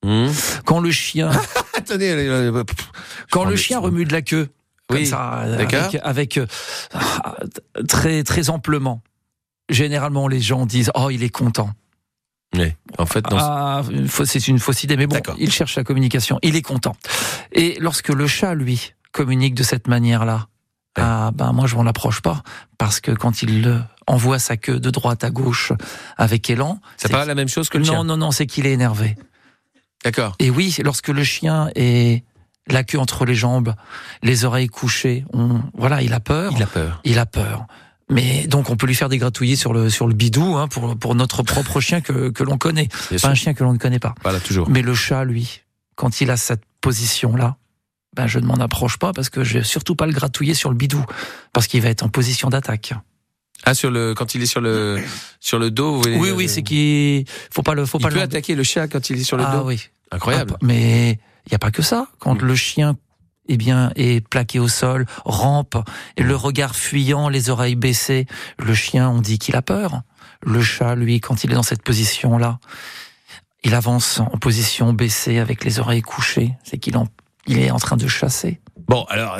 Hmm 0.03 0.27
Quand 0.65 0.79
le 0.79 0.91
chien, 0.91 1.31
Attendez, 1.75 2.09
allez, 2.09 2.27
allez, 2.27 2.63
quand 3.31 3.45
le 3.45 3.55
chien 3.55 3.79
remue 3.79 4.05
de 4.05 4.11
la 4.11 4.21
queue, 4.21 4.49
comme 4.87 4.97
Oui, 4.97 5.07
ça, 5.07 5.29
avec, 5.29 5.73
avec, 6.03 6.37
euh, 6.37 6.45
ah, 6.93 7.37
très 7.87 8.23
très 8.23 8.49
amplement. 8.49 9.01
Généralement, 9.69 10.27
les 10.27 10.41
gens 10.41 10.65
disent 10.65 10.91
oh 10.93 11.09
il 11.09 11.23
est 11.23 11.29
content. 11.29 11.71
Oui, 12.57 12.73
en 12.97 13.05
fait, 13.05 13.21
dans 13.23 13.39
ce- 13.39 13.43
Ah, 13.45 13.81
c'est 14.25 14.47
une 14.47 14.59
fausse 14.59 14.83
idée, 14.83 14.97
mais 14.97 15.07
bon, 15.07 15.19
il 15.37 15.51
cherche 15.51 15.75
la 15.75 15.83
communication, 15.83 16.39
il 16.41 16.55
est 16.55 16.61
content. 16.61 16.95
Et 17.51 17.77
lorsque 17.79 18.09
le 18.09 18.27
chat, 18.27 18.53
lui, 18.55 18.93
communique 19.11 19.55
de 19.55 19.63
cette 19.63 19.87
manière-là, 19.87 20.47
Ouais. 20.97 21.03
ah 21.05 21.31
ben 21.33 21.51
moi 21.51 21.67
je 21.67 21.75
m'en 21.75 21.85
approche 21.85 22.21
pas, 22.21 22.41
parce 22.77 23.01
que 23.01 23.11
quand 23.11 23.41
il 23.41 23.85
envoie 24.07 24.39
sa 24.39 24.55
queue 24.55 24.79
de 24.79 24.89
droite 24.89 25.25
à 25.25 25.29
gauche 25.29 25.73
avec 26.15 26.49
élan, 26.49 26.79
c'est 26.95 27.11
pas 27.11 27.25
la 27.25 27.35
même 27.35 27.49
chose 27.49 27.67
que 27.67 27.77
le 27.77 27.83
non 27.83 27.91
chien. 27.91 28.03
non 28.05 28.15
non, 28.15 28.31
c'est 28.31 28.45
qu'il 28.45 28.65
est 28.65 28.71
énervé. 28.71 29.17
D'accord. 30.05 30.35
Et 30.39 30.49
oui, 30.49 30.73
lorsque 30.83 31.09
le 31.09 31.23
chien 31.25 31.69
est 31.75 32.23
la 32.67 32.83
queue 32.85 32.97
entre 32.99 33.25
les 33.25 33.35
jambes, 33.35 33.73
les 34.23 34.45
oreilles 34.45 34.69
couchées, 34.69 35.25
on, 35.33 35.61
voilà, 35.73 36.01
il 36.01 36.13
a 36.13 36.19
peur. 36.21 36.53
Il 36.55 36.63
a 36.63 36.67
peur. 36.67 37.01
Il 37.03 37.19
a 37.19 37.25
peur. 37.25 37.65
Mais 38.09 38.45
donc 38.47 38.69
on 38.69 38.75
peut 38.77 38.85
lui 38.85 38.93
faire 38.95 39.09
des 39.09 39.17
gratouillis 39.17 39.57
sur 39.57 39.73
le 39.73 39.89
sur 39.89 40.07
le 40.07 40.13
bidou 40.13 40.55
hein, 40.57 40.67
pour 40.67 40.95
pour 40.97 41.15
notre 41.15 41.41
propre 41.41 41.79
chien 41.81 42.01
que 42.01 42.29
que 42.29 42.43
l'on 42.43 42.57
connaît, 42.59 42.87
Bien 43.09 43.19
pas 43.19 43.29
un 43.29 43.33
chien 43.35 43.53
que 43.55 43.63
l'on 43.63 43.73
ne 43.73 43.79
connaît 43.79 43.99
pas. 43.99 44.13
Voilà, 44.21 44.39
toujours. 44.39 44.69
Mais 44.69 44.81
le 44.83 44.93
chat, 44.93 45.23
lui, 45.25 45.61
quand 45.95 46.21
il 46.21 46.29
a 46.29 46.37
cette 46.37 46.61
position-là, 46.81 47.57
ben 48.15 48.27
je 48.27 48.37
ne 48.39 48.45
m'en 48.45 48.55
approche 48.55 48.97
pas 48.97 49.11
parce 49.11 49.29
que 49.29 49.43
je 49.43 49.57
vais 49.57 49.63
surtout 49.63 49.95
pas 49.95 50.05
le 50.05 50.13
gratouiller 50.13 50.53
sur 50.53 50.69
le 50.69 50.75
bidou 50.75 51.03
parce 51.51 51.65
qu'il 51.67 51.81
va 51.81 51.89
être 51.89 52.03
en 52.03 52.09
position 52.09 52.49
d'attaque. 52.49 52.93
Ah, 53.63 53.73
sur 53.73 53.89
le, 53.89 54.13
quand 54.13 54.35
il 54.35 54.43
est 54.43 54.45
sur 54.45 54.61
le, 54.61 55.01
sur 55.39 55.57
le 55.57 55.71
dos, 55.71 55.95
vous 55.95 56.03
Oui, 56.09 56.21
dire, 56.27 56.35
oui, 56.35 56.45
euh, 56.45 56.47
c'est 56.47 56.61
qu'il 56.61 57.25
faut 57.51 57.63
pas 57.63 57.73
le 57.73 57.85
faut 57.87 57.97
Il 57.97 58.03
pas 58.03 58.09
peut 58.09 58.15
le 58.15 58.21
attaquer 58.21 58.53
le 58.53 58.63
chat 58.63 58.87
quand 58.87 59.09
il 59.09 59.19
est 59.19 59.23
sur 59.23 59.37
le 59.37 59.43
ah 59.47 59.57
dos. 59.57 59.63
oui, 59.65 59.81
Incroyable. 60.11 60.51
Ah, 60.55 60.59
mais 60.61 61.17
il 61.47 61.51
y 61.51 61.55
a 61.55 61.59
pas 61.59 61.71
que 61.71 61.81
ça. 61.81 62.07
Quand 62.19 62.35
Mm. 62.35 62.45
le 62.45 62.55
chien 62.55 62.97
eh 63.47 63.57
bien, 63.57 63.91
est 63.95 64.25
plaqué 64.27 64.59
au 64.59 64.67
sol, 64.67 65.05
rampe, 65.25 65.77
et 66.17 66.23
le 66.23 66.35
regard 66.35 66.75
fuyant, 66.75 67.29
les 67.29 67.49
oreilles 67.49 67.75
baissées, 67.75 68.25
le 68.59 68.73
chien, 68.73 69.09
on 69.09 69.21
dit 69.21 69.39
qu'il 69.39 69.55
a 69.55 69.61
peur. 69.61 70.01
Le 70.41 70.61
chat, 70.61 70.95
lui, 70.95 71.19
quand 71.19 71.43
il 71.43 71.51
est 71.51 71.55
dans 71.55 71.63
cette 71.63 71.83
position-là, 71.83 72.59
il 73.63 73.73
avance 73.73 74.19
en 74.19 74.37
position 74.37 74.93
baissée 74.93 75.39
avec 75.39 75.63
les 75.63 75.79
oreilles 75.79 76.03
couchées. 76.03 76.53
C'est 76.63 76.77
qu'il 76.77 76.97
en, 76.97 77.07
il 77.47 77.59
est 77.59 77.71
en 77.71 77.79
train 77.79 77.97
de 77.97 78.07
chasser. 78.07 78.61
Bon, 78.87 79.03
alors, 79.09 79.39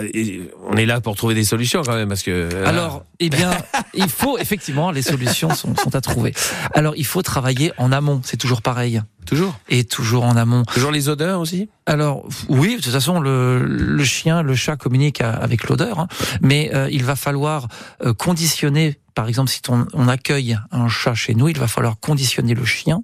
on 0.67 0.75
est 0.75 0.85
là 0.85 1.01
pour 1.01 1.15
trouver 1.15 1.35
des 1.35 1.43
solutions 1.43 1.83
quand 1.83 1.93
même, 1.95 2.09
parce 2.09 2.23
que. 2.23 2.31
euh, 2.31 2.65
Alors, 2.65 3.03
eh 3.19 3.29
bien, 3.29 3.51
il 3.93 4.09
faut 4.09 4.37
effectivement, 4.39 4.91
les 4.91 5.01
solutions 5.03 5.53
sont, 5.53 5.75
sont 5.75 5.95
à 5.95 6.01
trouver. 6.01 6.33
Alors, 6.73 6.93
il 6.97 7.05
faut 7.05 7.21
travailler 7.21 7.71
en 7.77 7.91
amont. 7.91 8.21
C'est 8.23 8.37
toujours 8.37 8.61
pareil. 8.63 9.01
toujours? 9.27 9.53
Et 9.69 9.83
toujours 9.83 10.23
en 10.23 10.35
amont. 10.35 10.63
Toujours 10.73 10.91
les 10.91 11.09
odeurs 11.09 11.39
aussi? 11.39 11.69
Alors 11.85 12.27
oui, 12.49 12.77
de 12.77 12.81
toute 12.81 12.91
façon, 12.93 13.19
le, 13.19 13.63
le 13.63 14.03
chien, 14.03 14.41
le 14.41 14.55
chat 14.55 14.75
communique 14.77 15.21
avec 15.21 15.67
l'odeur, 15.69 15.99
hein. 15.99 16.07
mais 16.41 16.71
euh, 16.73 16.89
il 16.91 17.03
va 17.03 17.15
falloir 17.15 17.67
euh, 18.03 18.13
conditionner. 18.13 18.99
Par 19.13 19.27
exemple, 19.27 19.49
si 19.51 19.61
on, 19.69 19.85
on 19.93 20.07
accueille 20.07 20.57
un 20.71 20.87
chat 20.89 21.13
chez 21.13 21.35
nous, 21.35 21.47
il 21.47 21.57
va 21.59 21.67
falloir 21.67 21.99
conditionner 21.99 22.55
le 22.55 22.65
chien 22.65 23.01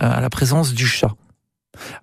euh, 0.00 0.10
à 0.10 0.20
la 0.20 0.30
présence 0.30 0.72
du 0.72 0.86
chat. 0.86 1.12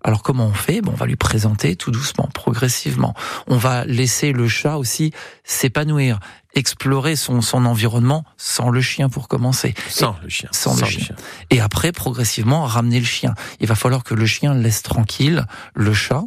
Alors 0.03 0.23
comment 0.23 0.47
on 0.47 0.53
fait? 0.53 0.81
Bon, 0.81 0.91
On 0.91 0.95
va 0.95 1.05
lui 1.05 1.15
présenter 1.15 1.75
tout 1.75 1.91
doucement, 1.91 2.29
progressivement. 2.33 3.13
On 3.47 3.57
va 3.57 3.85
laisser 3.85 4.31
le 4.31 4.47
chat 4.47 4.77
aussi 4.77 5.11
s'épanouir, 5.43 6.19
explorer 6.53 7.15
son, 7.15 7.41
son 7.41 7.65
environnement 7.65 8.25
sans 8.37 8.69
le 8.69 8.81
chien 8.81 9.09
pour 9.09 9.27
commencer. 9.27 9.73
Sans 9.89 10.15
le 10.21 10.29
chien. 10.29 10.49
sans 10.51 10.75
le 10.79 10.85
chien. 10.85 11.15
Et 11.49 11.61
après, 11.61 11.91
progressivement, 11.91 12.65
ramener 12.65 12.99
le 12.99 13.05
chien. 13.05 13.33
Il 13.59 13.67
va 13.67 13.75
falloir 13.75 14.03
que 14.03 14.13
le 14.13 14.25
chien 14.25 14.53
laisse 14.53 14.81
tranquille 14.83 15.45
le 15.73 15.93
chat 15.93 16.23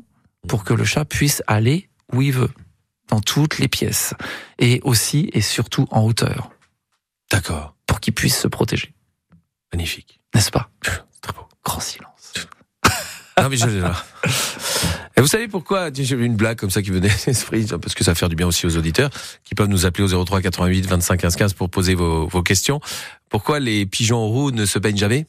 pour 0.48 0.64
que 0.64 0.74
le 0.74 0.84
chat 0.84 1.04
puisse 1.04 1.42
aller 1.46 1.88
où 2.12 2.22
il 2.22 2.32
veut, 2.32 2.50
dans 3.08 3.20
toutes 3.20 3.58
les 3.58 3.68
pièces. 3.68 4.14
Et 4.58 4.80
aussi 4.84 5.30
et 5.32 5.40
surtout 5.40 5.86
en 5.90 6.02
hauteur, 6.02 6.50
D'accord. 7.30 7.74
pour 7.86 8.00
qu'il 8.00 8.14
puisse 8.14 8.38
se 8.38 8.48
protéger. 8.48 8.94
Magnifique. 9.72 10.20
N'est-ce 10.34 10.50
pas? 10.50 10.70
Très 10.80 11.32
beau. 11.32 11.48
Grand 11.64 11.80
silence. 11.80 12.13
Non, 13.40 13.48
mais 13.48 13.56
je 13.56 13.66
l'ai 13.66 13.80
là. 13.80 13.94
Et 15.16 15.20
vous 15.20 15.26
savez 15.26 15.48
pourquoi 15.48 15.90
J'ai 15.92 16.16
une 16.16 16.36
blague 16.36 16.58
comme 16.58 16.70
ça 16.70 16.82
qui 16.82 16.90
venait 16.90 17.10
à 17.10 17.14
l'esprit, 17.26 17.66
parce 17.80 17.94
que 17.94 18.04
ça 18.04 18.12
va 18.12 18.14
faire 18.14 18.28
du 18.28 18.36
bien 18.36 18.46
aussi 18.46 18.66
aux 18.66 18.76
auditeurs, 18.76 19.10
qui 19.44 19.54
peuvent 19.54 19.68
nous 19.68 19.86
appeler 19.86 20.12
au 20.12 20.24
03 20.24 20.40
88 20.40 20.86
25 20.86 21.20
15 21.20 21.36
15 21.36 21.52
pour 21.54 21.70
poser 21.70 21.94
vos, 21.94 22.26
vos 22.26 22.42
questions. 22.42 22.80
Pourquoi 23.28 23.60
les 23.60 23.86
pigeons 23.86 24.26
roux 24.26 24.50
ne 24.50 24.66
se 24.66 24.78
baignent 24.78 24.96
jamais? 24.96 25.26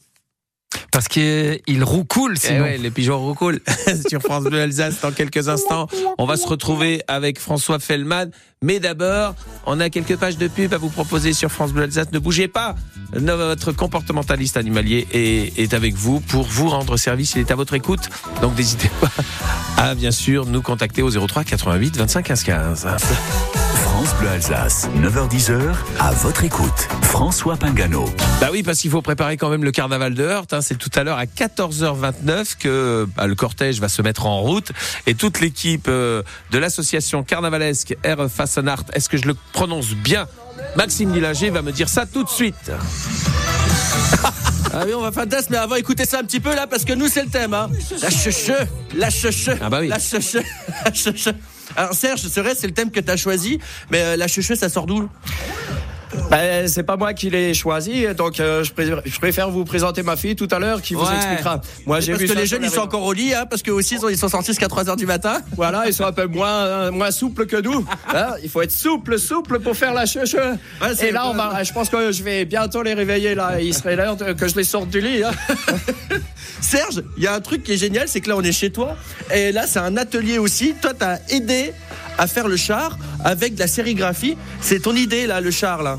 Parce 0.92 1.08
qu'il 1.08 1.84
roucoule, 1.84 2.34
Eh 2.36 2.46
sinon. 2.46 2.62
ouais, 2.62 2.78
les 2.78 2.90
pigeons 2.90 3.18
roucoulent 3.18 3.60
sur 4.08 4.20
France 4.22 4.44
Bleu 4.44 4.62
Alsace 4.62 5.00
dans 5.02 5.12
quelques 5.12 5.48
instants. 5.48 5.88
On 6.16 6.24
va 6.26 6.36
se 6.36 6.46
retrouver 6.46 7.02
avec 7.06 7.38
François 7.38 7.78
Fellman. 7.78 8.26
Mais 8.62 8.80
d'abord, 8.80 9.34
on 9.66 9.78
a 9.80 9.90
quelques 9.90 10.16
pages 10.16 10.38
de 10.38 10.48
pub 10.48 10.72
à 10.72 10.78
vous 10.78 10.88
proposer 10.88 11.34
sur 11.34 11.50
France 11.52 11.72
Bleu 11.72 11.82
Alsace. 11.84 12.08
Ne 12.12 12.18
bougez 12.18 12.48
pas. 12.48 12.74
Notre 13.14 13.72
comportementaliste 13.72 14.56
animalier 14.56 15.06
est, 15.12 15.58
est 15.58 15.74
avec 15.74 15.94
vous 15.94 16.20
pour 16.20 16.44
vous 16.44 16.70
rendre 16.70 16.96
service. 16.96 17.34
Il 17.34 17.40
est 17.40 17.50
à 17.50 17.56
votre 17.56 17.74
écoute. 17.74 18.08
Donc 18.40 18.56
n'hésitez 18.56 18.90
pas 19.00 19.10
à 19.76 19.94
bien 19.94 20.10
sûr 20.10 20.46
nous 20.46 20.62
contacter 20.62 21.02
au 21.02 21.10
03 21.10 21.44
88 21.44 21.96
25 21.98 22.22
15 22.24 22.42
15. 22.42 22.86
France 23.96 24.14
Bleu 24.20 24.28
Alsace, 24.28 24.90
9h10h, 24.98 25.72
à 25.98 26.10
votre 26.12 26.44
écoute. 26.44 26.86
François 27.00 27.56
Pingano. 27.56 28.04
Bah 28.42 28.48
oui, 28.52 28.62
parce 28.62 28.78
qu'il 28.80 28.90
faut 28.90 29.00
préparer 29.00 29.38
quand 29.38 29.48
même 29.48 29.64
le 29.64 29.70
carnaval 29.72 30.12
de 30.12 30.22
Heurte. 30.22 30.52
hein. 30.52 30.60
C'est 30.60 30.74
tout 30.76 30.90
à 30.96 31.02
l'heure 31.02 31.16
à 31.16 31.24
14h29 31.24 32.58
que 32.58 33.08
bah, 33.16 33.26
le 33.26 33.34
cortège 33.34 33.80
va 33.80 33.88
se 33.88 34.02
mettre 34.02 34.26
en 34.26 34.40
route 34.42 34.70
et 35.06 35.14
toute 35.14 35.40
l'équipe 35.40 35.86
euh, 35.88 36.22
de 36.50 36.58
l'association 36.58 37.22
carnavalesque 37.22 37.96
R 38.04 38.28
Fassenart, 38.28 38.82
est-ce 38.92 39.08
que 39.08 39.16
je 39.16 39.24
le 39.26 39.34
prononce 39.54 39.92
bien? 39.94 40.26
Maxime 40.76 41.14
Lillager 41.14 41.48
va 41.48 41.62
me 41.62 41.72
dire 41.72 41.88
ça 41.88 42.04
tout 42.04 42.22
de 42.22 42.28
suite. 42.28 42.70
Ah 44.74 44.82
oui, 44.84 44.92
on 44.94 45.00
va 45.00 45.10
faire 45.10 45.26
das, 45.26 45.48
mais 45.48 45.56
avant, 45.56 45.76
écoutez 45.76 46.04
ça 46.04 46.18
un 46.18 46.24
petit 46.24 46.40
peu 46.40 46.54
là, 46.54 46.66
parce 46.66 46.84
que 46.84 46.92
nous, 46.92 47.08
c'est 47.08 47.22
le 47.22 47.30
thème. 47.30 47.54
Hein. 47.54 47.70
La 48.02 48.10
cheche, 48.10 48.50
la 48.94 49.08
cheche, 49.08 49.48
Ah 49.58 49.70
bah 49.70 49.78
oui. 49.80 49.88
la 49.88 49.98
cheche, 49.98 50.34
la 50.84 50.92
cheche. 50.92 51.28
Alors 51.76 51.92
Serge, 51.94 52.20
vrai, 52.40 52.54
c'est 52.54 52.66
le 52.66 52.72
thème 52.72 52.90
que 52.90 53.00
tu 53.00 53.10
as 53.10 53.16
choisi, 53.16 53.60
mais 53.90 54.00
euh, 54.00 54.16
la 54.16 54.28
cheche, 54.28 54.52
ça 54.54 54.68
sort 54.68 54.86
d'où? 54.86 55.08
Ben, 56.30 56.68
c'est 56.68 56.82
pas 56.82 56.96
moi 56.96 57.14
qui 57.14 57.30
l'ai 57.30 57.52
choisi, 57.54 58.06
donc 58.16 58.40
euh, 58.40 58.62
je, 58.62 58.72
préfère, 58.72 59.00
je 59.04 59.18
préfère 59.18 59.50
vous 59.50 59.64
présenter 59.64 60.02
ma 60.02 60.16
fille 60.16 60.36
tout 60.36 60.48
à 60.50 60.58
l'heure 60.58 60.80
qui 60.80 60.94
vous 60.94 61.04
expliquera. 61.04 61.60
Moi, 61.84 62.00
j'ai 62.00 62.12
Parce 62.12 62.22
vu 62.22 62.28
que 62.28 62.34
les 62.34 62.46
jeunes, 62.46 62.62
ils 62.64 62.70
sont 62.70 62.80
encore 62.80 63.02
au 63.04 63.12
lit, 63.12 63.34
hein, 63.34 63.44
parce 63.48 63.62
que 63.62 63.70
aussi, 63.70 63.96
ils 64.10 64.16
sont, 64.16 64.28
sortis 64.28 64.48
jusqu'à 64.48 64.66
3h 64.68 64.96
du 64.96 65.06
matin. 65.06 65.40
Voilà, 65.56 65.84
ils 65.86 65.94
sont 65.94 66.04
un 66.04 66.12
peu 66.12 66.26
moins, 66.26 66.64
euh, 66.64 66.90
moins 66.92 67.10
souples 67.10 67.46
que 67.46 67.56
nous. 67.56 67.84
Hein, 68.14 68.34
il 68.42 68.48
faut 68.48 68.62
être 68.62 68.72
souple, 68.72 69.18
souple 69.18 69.58
pour 69.60 69.76
faire 69.76 69.94
la 69.94 70.06
cheche. 70.06 70.36
Et 71.00 71.10
là, 71.10 71.20
pas- 71.20 71.30
on 71.30 71.34
va, 71.34 71.62
je 71.64 71.72
pense 71.72 71.88
que 71.88 72.12
je 72.12 72.22
vais 72.22 72.44
bientôt 72.44 72.82
les 72.82 72.94
réveiller. 72.94 73.34
Là, 73.34 73.60
il 73.60 73.74
serait 73.74 73.96
l'heure 73.96 74.16
que 74.16 74.48
je 74.48 74.54
les 74.54 74.64
sorte 74.64 74.88
du 74.88 75.00
lit. 75.00 75.24
hein. 75.24 75.32
Serge, 76.60 77.02
il 77.16 77.22
y 77.22 77.26
a 77.26 77.34
un 77.34 77.40
truc 77.40 77.62
qui 77.62 77.72
est 77.72 77.76
génial, 77.76 78.08
c'est 78.08 78.20
que 78.20 78.28
là, 78.28 78.36
on 78.36 78.42
est 78.42 78.52
chez 78.52 78.70
toi, 78.70 78.96
et 79.32 79.52
là, 79.52 79.66
c'est 79.66 79.78
un 79.78 79.96
atelier 79.96 80.38
aussi. 80.38 80.74
Toi, 80.80 80.92
tu 80.98 81.04
as 81.04 81.20
aidé 81.30 81.72
à 82.18 82.26
faire 82.26 82.48
le 82.48 82.56
char 82.56 82.98
avec 83.24 83.54
de 83.54 83.60
la 83.60 83.66
sérigraphie. 83.66 84.36
C'est 84.60 84.80
ton 84.80 84.94
idée, 84.96 85.26
là, 85.26 85.40
le 85.40 85.50
char, 85.50 85.82
là. 85.82 85.98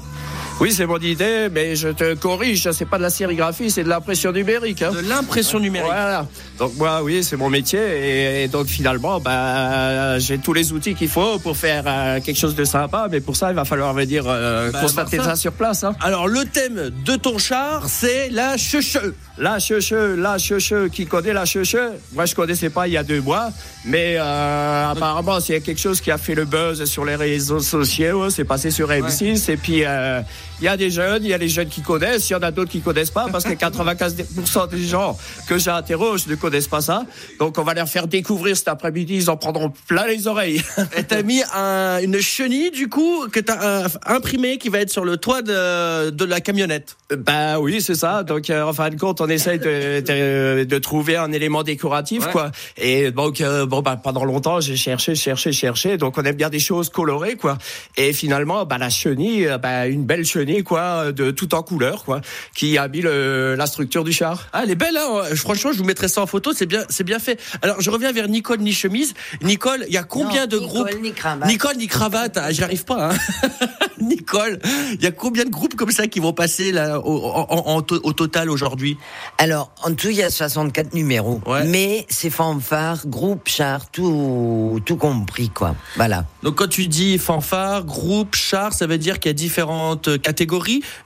Oui, 0.60 0.74
c'est 0.74 0.88
mon 0.88 0.98
idée, 0.98 1.50
mais 1.52 1.76
je 1.76 1.90
te 1.90 2.16
corrige, 2.16 2.72
c'est 2.72 2.86
pas 2.86 2.98
de 2.98 3.04
la 3.04 3.12
sérigraphie, 3.12 3.70
c'est 3.70 3.84
de 3.84 3.90
l'impression 3.90 4.32
numérique. 4.32 4.82
hein. 4.82 4.92
De 4.92 5.08
l'impression 5.08 5.60
numérique. 5.60 5.86
Voilà. 5.88 6.26
Donc 6.58 6.74
moi, 6.78 7.04
oui, 7.04 7.24
c'est 7.24 7.38
mon 7.38 7.48
métier 7.52 7.80
et, 7.80 8.44
et 8.44 8.48
donc 8.48 8.66
finalement, 8.66 9.20
bah, 9.20 10.18
j'ai 10.18 10.40
tous 10.40 10.54
les 10.54 10.74
outils 10.74 10.96
qu'il 10.96 11.10
faut 11.10 11.38
pour 11.38 11.56
faire 11.56 11.84
euh, 11.86 12.20
quelque 12.22 12.40
chose 12.40 12.56
de 12.56 12.64
sympa. 12.64 13.08
Mais 13.12 13.20
pour 13.22 13.36
ça, 13.36 13.52
il 13.52 13.56
va 13.56 13.66
falloir 13.66 13.94
venir 13.94 14.24
euh, 14.26 14.72
Bah, 14.72 14.82
constater 14.82 15.18
ça. 15.18 15.36
sur 15.36 15.52
place. 15.52 15.84
Hein. 15.84 15.96
Alors, 16.02 16.28
le 16.28 16.44
thème 16.46 16.90
de 17.06 17.16
ton 17.18 17.38
char, 17.38 17.84
c'est 17.88 18.30
la 18.32 18.58
cheche. 18.58 18.98
La 19.38 19.60
cheche, 19.60 19.92
la 19.92 20.40
cheche, 20.40 20.74
qui 20.92 21.06
connaît 21.06 21.34
la 21.34 21.46
cheche 21.46 21.76
Moi, 22.14 22.26
je 22.26 22.34
connaissais 22.34 22.72
pas 22.72 22.88
il 22.88 22.94
y 22.94 22.98
a 22.98 23.04
deux 23.04 23.22
mois, 23.22 23.52
mais 23.88 24.16
euh, 24.18 24.92
apparemment, 24.92 25.40
c'est 25.40 25.60
quelque 25.62 25.80
chose 25.80 26.02
qui 26.02 26.12
a 26.12 26.18
fait 26.18 26.36
le 26.36 26.46
buzz 26.46 26.84
sur 26.86 27.06
les 27.06 27.16
réseaux 27.16 27.60
sociaux. 27.60 28.30
C'est 28.30 28.44
passé 28.46 28.70
sur 28.72 28.90
M6 28.90 29.52
et 29.52 29.58
puis. 29.58 29.84
euh, 29.86 30.22
il 30.60 30.66
y 30.66 30.68
a 30.68 30.78
des 30.78 30.90
jeunes, 30.90 31.24
il 31.24 31.30
y 31.30 31.34
a 31.34 31.38
les 31.38 31.50
jeunes 31.50 31.70
qui 31.70 31.82
connaissent, 31.82 32.30
il 32.30 32.34
y 32.34 32.36
en 32.36 32.42
a 32.42 32.52
d'autres 32.52 32.72
qui 32.72 32.82
connaissent 32.82 33.12
pas 33.12 33.28
parce 33.32 33.44
que 33.44 33.54
95% 33.54 34.70
des 34.70 34.84
gens 34.84 35.18
que 35.48 35.58
j'interroge 35.58 36.28
ne 36.28 36.36
connaissent 36.36 36.68
pas 36.68 36.82
ça. 36.82 37.06
Donc 37.40 37.58
on 37.58 37.64
va 37.64 37.74
leur 37.74 37.88
faire 37.88 38.08
découvrir 38.08 38.56
cet 38.58 38.68
après-midi, 38.68 39.16
ils 39.16 39.30
en 39.30 39.38
prendront 39.38 39.72
plein 39.88 40.08
les 40.08 40.28
oreilles. 40.28 40.62
Et 40.98 41.04
t'as 41.04 41.22
mis 41.24 41.42
un- 41.54 42.00
une 42.02 42.20
chenille, 42.20 42.72
du 42.72 42.90
coup, 42.90 43.28
que 43.32 43.40
t'as 43.40 43.86
euh, 43.86 43.88
imprimée, 44.06 44.58
qui 44.58 44.70
va 44.70 44.80
être 44.80 44.90
sur 44.90 45.06
le 45.06 45.18
toit 45.18 45.42
de, 45.42 46.10
de 46.10 46.26
la 46.26 46.42
camionnette? 46.42 46.98
Bah 47.16 47.60
oui, 47.60 47.82
c'est 47.82 47.96
ça. 47.96 48.24
Donc 48.24 48.50
euh, 48.50 48.64
en 48.64 48.74
fin 48.74 48.90
de 48.90 48.96
compte, 49.00 49.22
on 49.22 49.28
essaye 49.30 49.60
de, 49.60 50.02
de, 50.02 50.64
de 50.64 50.78
trouver 50.80 51.16
un 51.18 51.32
élément 51.32 51.64
décoratif, 51.64 52.26
Ouais. 52.26 52.32
quoi. 52.32 52.52
Et 52.78 53.12
donc 53.12 53.42
euh, 53.42 53.66
bon, 53.66 53.82
bah 53.82 54.00
pendant 54.02 54.26
longtemps, 54.26 54.60
j'ai 54.60 54.76
cherché, 54.76 55.14
cherché, 55.16 55.52
cherché. 55.52 55.98
Donc 55.98 56.18
on 56.18 56.24
aime 56.24 56.36
bien 56.36 56.50
des 56.50 56.60
choses 56.60 56.90
colorées, 56.90 57.36
quoi. 57.36 57.58
Et 57.96 58.12
finalement, 58.14 58.66
bah 58.66 58.78
la 58.78 58.90
chenille, 58.90 59.50
bah 59.62 59.88
une 59.88 60.04
belle 60.06 60.26
chenille, 60.26 60.47
quoi, 60.64 61.12
de 61.12 61.32
tout 61.32 61.54
en 61.56 61.64
couleur, 61.64 62.04
quoi, 62.04 62.22
qui 62.56 62.78
habille 62.78 63.02
le- 63.02 63.56
la 63.56 63.66
structure 63.68 64.04
du 64.04 64.12
char. 64.14 64.48
Ah, 64.54 64.62
elle 64.64 64.72
est 64.72 64.76
belle, 64.76 64.98
hein 64.98 65.24
Franchement, 65.36 65.72
je 65.72 65.78
vous 65.78 65.84
mettrai 65.84 66.08
ça 66.08 66.22
en 66.22 66.28
photo, 66.28 66.54
c'est 66.54 66.66
bien, 66.66 66.84
c'est 66.90 67.04
bien 67.04 67.20
fait. 67.20 67.40
Alors, 67.62 67.82
je 67.82 67.90
reviens 67.90 68.12
vers 68.12 68.28
Nicole 68.28 68.60
ni 68.60 68.74
chemise. 68.74 69.14
Nicole, 69.42 69.86
il 69.88 69.94
y 69.94 69.98
a 69.98 70.04
combien 70.04 70.42
Non, 70.42 70.48
de 70.48 70.60
Nicole, 70.60 70.70
groupes 70.92 71.02
ni 71.02 71.12
cravate. 71.14 71.48
Nicole 71.50 71.78
ni 71.78 71.88
cravate, 71.88 72.38
ah, 72.38 72.52
j'y 72.52 72.64
arrive 72.64 72.86
pas. 72.86 73.12
Hein. 73.12 73.18
Nicole, 74.02 74.60
il 74.94 75.02
y 75.04 75.08
a 75.08 75.12
combien 75.12 75.44
de 75.46 75.50
groupes 75.50 75.76
comme 75.76 75.92
ça 75.92 76.08
qui 76.08 76.20
vont 76.20 76.34
passer 76.34 76.72
là 76.72 77.00
au, 77.00 77.24
en- 77.26 77.78
en- 77.78 77.78
au 78.04 78.14
total 78.14 78.50
aujourd'hui? 78.50 78.98
Alors, 79.38 79.72
en 79.84 79.94
tout, 79.94 80.10
il 80.10 80.16
y 80.18 80.24
a 80.24 80.30
64 80.30 80.94
numéros. 80.94 81.42
Ouais. 81.46 81.64
Mais 81.66 82.06
c'est 82.10 82.30
fanfare, 82.30 83.08
groupe, 83.08 83.48
char, 83.48 83.90
tout, 83.90 84.80
tout 84.86 84.98
compris, 84.98 85.50
quoi. 85.50 85.76
Voilà. 85.96 86.26
Donc 86.44 86.56
quand 86.56 86.68
tu 86.68 86.88
dis 86.88 87.18
fanfare, 87.18 87.86
groupe, 87.86 88.36
char, 88.36 88.74
ça 88.74 88.86
veut 88.88 88.98
dire 88.98 89.20
qu'il 89.20 89.30
y 89.30 89.32
a 89.32 89.34
différentes 89.34 90.22
catégories. 90.22 90.37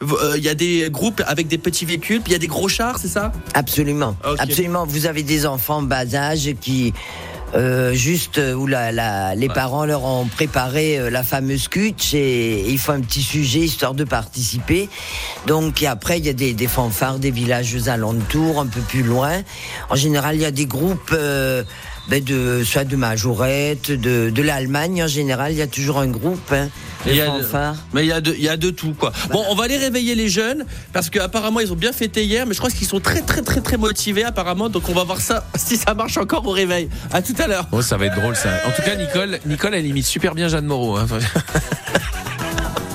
Euh, 0.02 0.34
Il 0.38 0.44
y 0.44 0.50
a 0.50 0.56
des 0.56 0.90
groupes 0.90 1.22
avec 1.26 1.48
des 1.48 1.58
petits 1.58 1.86
véhicules, 1.86 2.22
puis 2.22 2.32
il 2.32 2.34
y 2.34 2.36
a 2.36 2.40
des 2.40 2.48
gros 2.48 2.68
chars, 2.68 2.98
c'est 3.00 3.08
ça? 3.08 3.32
Absolument. 3.54 4.16
Absolument. 4.40 4.86
Vous 4.86 5.06
avez 5.06 5.24
des 5.24 5.46
enfants 5.46 5.82
bas 5.82 6.14
âge 6.16 6.50
qui, 6.60 6.94
euh, 7.54 7.94
juste 7.94 8.38
euh, 8.38 8.54
où 8.54 8.66
la, 8.68 8.92
la- 8.92 9.36
les 9.36 9.50
parents 9.50 9.86
leur 9.86 10.04
ont 10.06 10.26
préparé 10.26 11.10
la 11.10 11.24
fameuse 11.24 11.68
cutch 11.68 12.14
et, 12.14 12.70
il 12.70 12.78
faut 12.80 12.94
un 12.94 13.02
petit 13.02 13.22
sujet 13.22 13.60
histoire 13.60 13.94
de 13.94 14.04
participer. 14.06 14.90
Donc 15.48 15.82
et 15.84 15.88
après 15.88 16.18
il 16.20 16.26
y 16.26 16.30
a 16.30 16.34
des, 16.34 16.54
des 16.54 16.68
fanfares 16.68 17.20
des 17.20 17.32
villages 17.32 17.76
alentours, 17.88 18.60
un 18.62 18.68
peu 18.68 18.80
plus 18.82 19.04
loin. 19.04 19.42
En 19.90 19.96
général 19.96 20.36
il 20.36 20.42
y 20.42 20.46
a 20.46 20.52
des 20.52 20.66
groupes. 20.66 21.12
euh, 21.14 21.64
ben 22.10 22.24
de 22.24 22.64
soit 22.66 22.84
de 22.84 22.96
majorette, 22.96 23.92
de, 23.92 24.30
de 24.30 24.42
l'Allemagne 24.42 25.04
en 25.04 25.08
général, 25.08 25.52
il 25.52 25.58
y 25.58 25.62
a 25.62 25.68
toujours 25.68 26.00
un 26.00 26.08
groupe 26.08 26.52
hein, 26.52 26.70
de 27.06 27.12
Il 27.12 27.16
y 27.16 27.22
a 27.22 27.26
de- 27.28 27.44
fanfares. 27.44 27.76
Mais 27.94 28.04
il 28.04 28.08
y 28.08 28.12
a 28.12 28.20
de, 28.22 28.34
il 28.34 28.42
y 28.44 28.50
a 28.50 28.58
de 28.58 28.70
tout 28.70 28.94
quoi. 28.94 29.12
Bon, 29.32 29.44
on 29.50 29.56
va 29.56 29.64
aller 29.66 29.78
réveiller 29.78 30.16
les 30.16 30.28
jeunes 30.30 30.66
parce 30.94 31.10
qu'apparemment 31.10 31.60
ils 31.60 31.72
ont 31.72 31.76
bien 31.76 31.94
fêté 31.94 32.26
hier, 32.26 32.46
mais 32.46 32.54
je 32.54 32.60
crois 32.60 32.70
qu'ils 32.72 32.88
sont 32.88 33.00
très 33.00 33.22
très 33.22 33.42
très 33.42 33.62
très 33.62 33.78
motivés 33.78 34.24
apparemment. 34.24 34.68
Donc 34.70 34.90
on 34.90 34.94
va 34.94 35.04
voir 35.04 35.22
ça 35.22 35.46
si 35.56 35.78
ça 35.78 35.94
marche 35.94 36.18
encore 36.18 36.46
au 36.48 36.52
réveil. 36.52 36.90
À 37.14 37.22
tout 37.22 37.36
à 37.40 37.48
l'heure. 37.48 37.68
Oh, 37.72 37.82
ça 37.82 37.98
va 37.98 38.08
être 38.08 38.16
drôle 38.20 38.36
ça. 38.36 38.50
En 38.68 38.72
tout 38.72 38.82
cas, 38.82 38.96
Nicole, 38.96 39.40
Nicole, 39.46 39.76
elle 39.76 39.86
imite 39.86 40.06
super 40.06 40.36
bien 40.36 40.48
Jeanne 40.48 40.66
Moreau. 40.66 40.98
hein. 40.98 41.08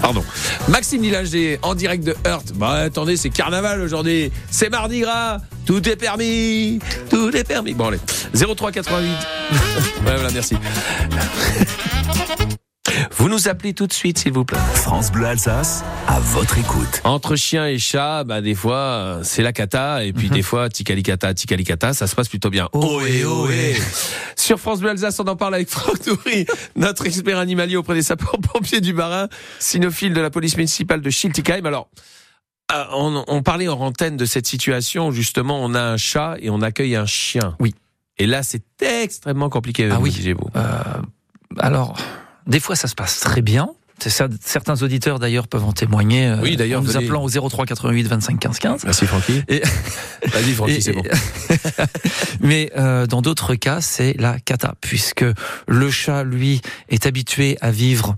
Pardon. 0.06 0.24
Maxime 0.68 1.02
Lillager 1.02 1.58
en 1.62 1.74
direct 1.74 2.04
de 2.04 2.14
Heurt. 2.24 2.52
Bah 2.54 2.74
attendez, 2.74 3.16
c'est 3.16 3.28
carnaval 3.28 3.80
aujourd'hui. 3.80 4.30
C'est 4.52 4.70
mardi 4.70 5.00
gras. 5.00 5.38
Tout 5.64 5.88
est 5.88 5.96
permis. 5.96 6.78
Tout 7.10 7.36
est 7.36 7.42
permis. 7.42 7.74
Bon 7.74 7.88
allez. 7.88 7.98
0388. 8.32 9.10
ouais, 9.10 10.14
voilà, 10.14 10.30
merci. 10.32 10.54
Vous 13.18 13.30
nous 13.30 13.48
appelez 13.48 13.72
tout 13.72 13.86
de 13.86 13.92
suite, 13.94 14.18
s'il 14.18 14.32
vous 14.32 14.44
plaît. 14.44 14.58
France 14.74 15.10
Bleu 15.10 15.26
Alsace, 15.26 15.82
à 16.06 16.20
votre 16.20 16.58
écoute. 16.58 17.00
Entre 17.02 17.34
chien 17.34 17.66
et 17.66 17.78
chat, 17.78 18.24
bah 18.24 18.42
des 18.42 18.54
fois 18.54 18.76
euh, 18.76 19.20
c'est 19.24 19.42
la 19.42 19.54
cata 19.54 20.04
et 20.04 20.12
puis 20.12 20.28
des 20.28 20.42
fois 20.42 20.68
tikalikata, 20.68 21.32
tikalikata, 21.32 21.94
ça 21.94 22.06
se 22.06 22.14
passe 22.14 22.28
plutôt 22.28 22.50
bien. 22.50 22.68
Ohé 22.74 23.24
ohé. 23.24 23.74
Sur 24.36 24.60
France 24.60 24.80
Bleu 24.80 24.90
Alsace, 24.90 25.18
on 25.18 25.24
en 25.24 25.34
parle 25.34 25.54
avec 25.54 25.70
Franck 25.70 26.06
Nourri, 26.06 26.44
notre 26.76 27.06
expert 27.06 27.38
animalier 27.38 27.76
auprès 27.76 27.94
des 27.94 28.02
sapeurs-pompiers 28.02 28.82
du 28.82 28.92
Marin, 28.92 29.28
cynophile 29.60 30.12
de 30.12 30.20
la 30.20 30.28
police 30.28 30.56
municipale 30.58 31.00
de 31.00 31.08
Schiltigheim. 31.08 31.64
Alors, 31.64 31.88
euh, 32.72 32.84
on, 32.92 33.24
on 33.28 33.42
parlait 33.42 33.68
en 33.68 33.80
antenne 33.80 34.18
de 34.18 34.26
cette 34.26 34.46
situation 34.46 35.08
où 35.08 35.12
justement 35.12 35.58
on 35.64 35.74
a 35.74 35.80
un 35.80 35.96
chat 35.96 36.36
et 36.40 36.50
on 36.50 36.60
accueille 36.60 36.96
un 36.96 37.06
chien. 37.06 37.56
Oui. 37.60 37.74
Et 38.18 38.26
là, 38.26 38.42
c'est 38.42 38.62
extrêmement 38.82 39.48
compliqué. 39.48 39.88
Ah 39.90 39.98
oui. 40.00 40.10
disiez-vous. 40.10 40.50
Euh, 40.54 40.80
alors, 41.58 41.96
des 42.46 42.60
fois, 42.60 42.76
ça 42.76 42.88
se 42.88 42.94
passe 42.94 43.20
très 43.20 43.42
bien. 43.42 43.68
C'est 43.98 44.10
ça, 44.10 44.28
certains 44.44 44.82
auditeurs 44.82 45.18
d'ailleurs 45.18 45.48
peuvent 45.48 45.64
en 45.64 45.72
témoigner. 45.72 46.26
euh, 46.26 46.36
Oui, 46.42 46.56
d'ailleurs, 46.56 46.80
en 46.80 46.84
nous 46.84 46.90
venez. 46.92 47.06
appelant 47.06 47.24
au 47.24 47.30
03 47.30 47.64
88 47.64 48.02
25 48.06 48.38
15 48.38 48.58
15. 48.58 48.84
Merci 48.84 49.06
Francky. 49.06 49.42
Et- 49.48 49.62
Vas-y 50.26 50.52
Francky, 50.52 50.82
c'est 50.82 50.92
bon. 50.92 51.02
Mais 52.40 52.70
euh, 52.76 53.06
dans 53.06 53.22
d'autres 53.22 53.54
cas, 53.54 53.80
c'est 53.80 54.14
la 54.18 54.38
cata, 54.38 54.74
puisque 54.82 55.24
le 55.66 55.90
chat, 55.90 56.24
lui, 56.24 56.60
est 56.90 57.06
habitué 57.06 57.56
à 57.62 57.70
vivre 57.70 58.16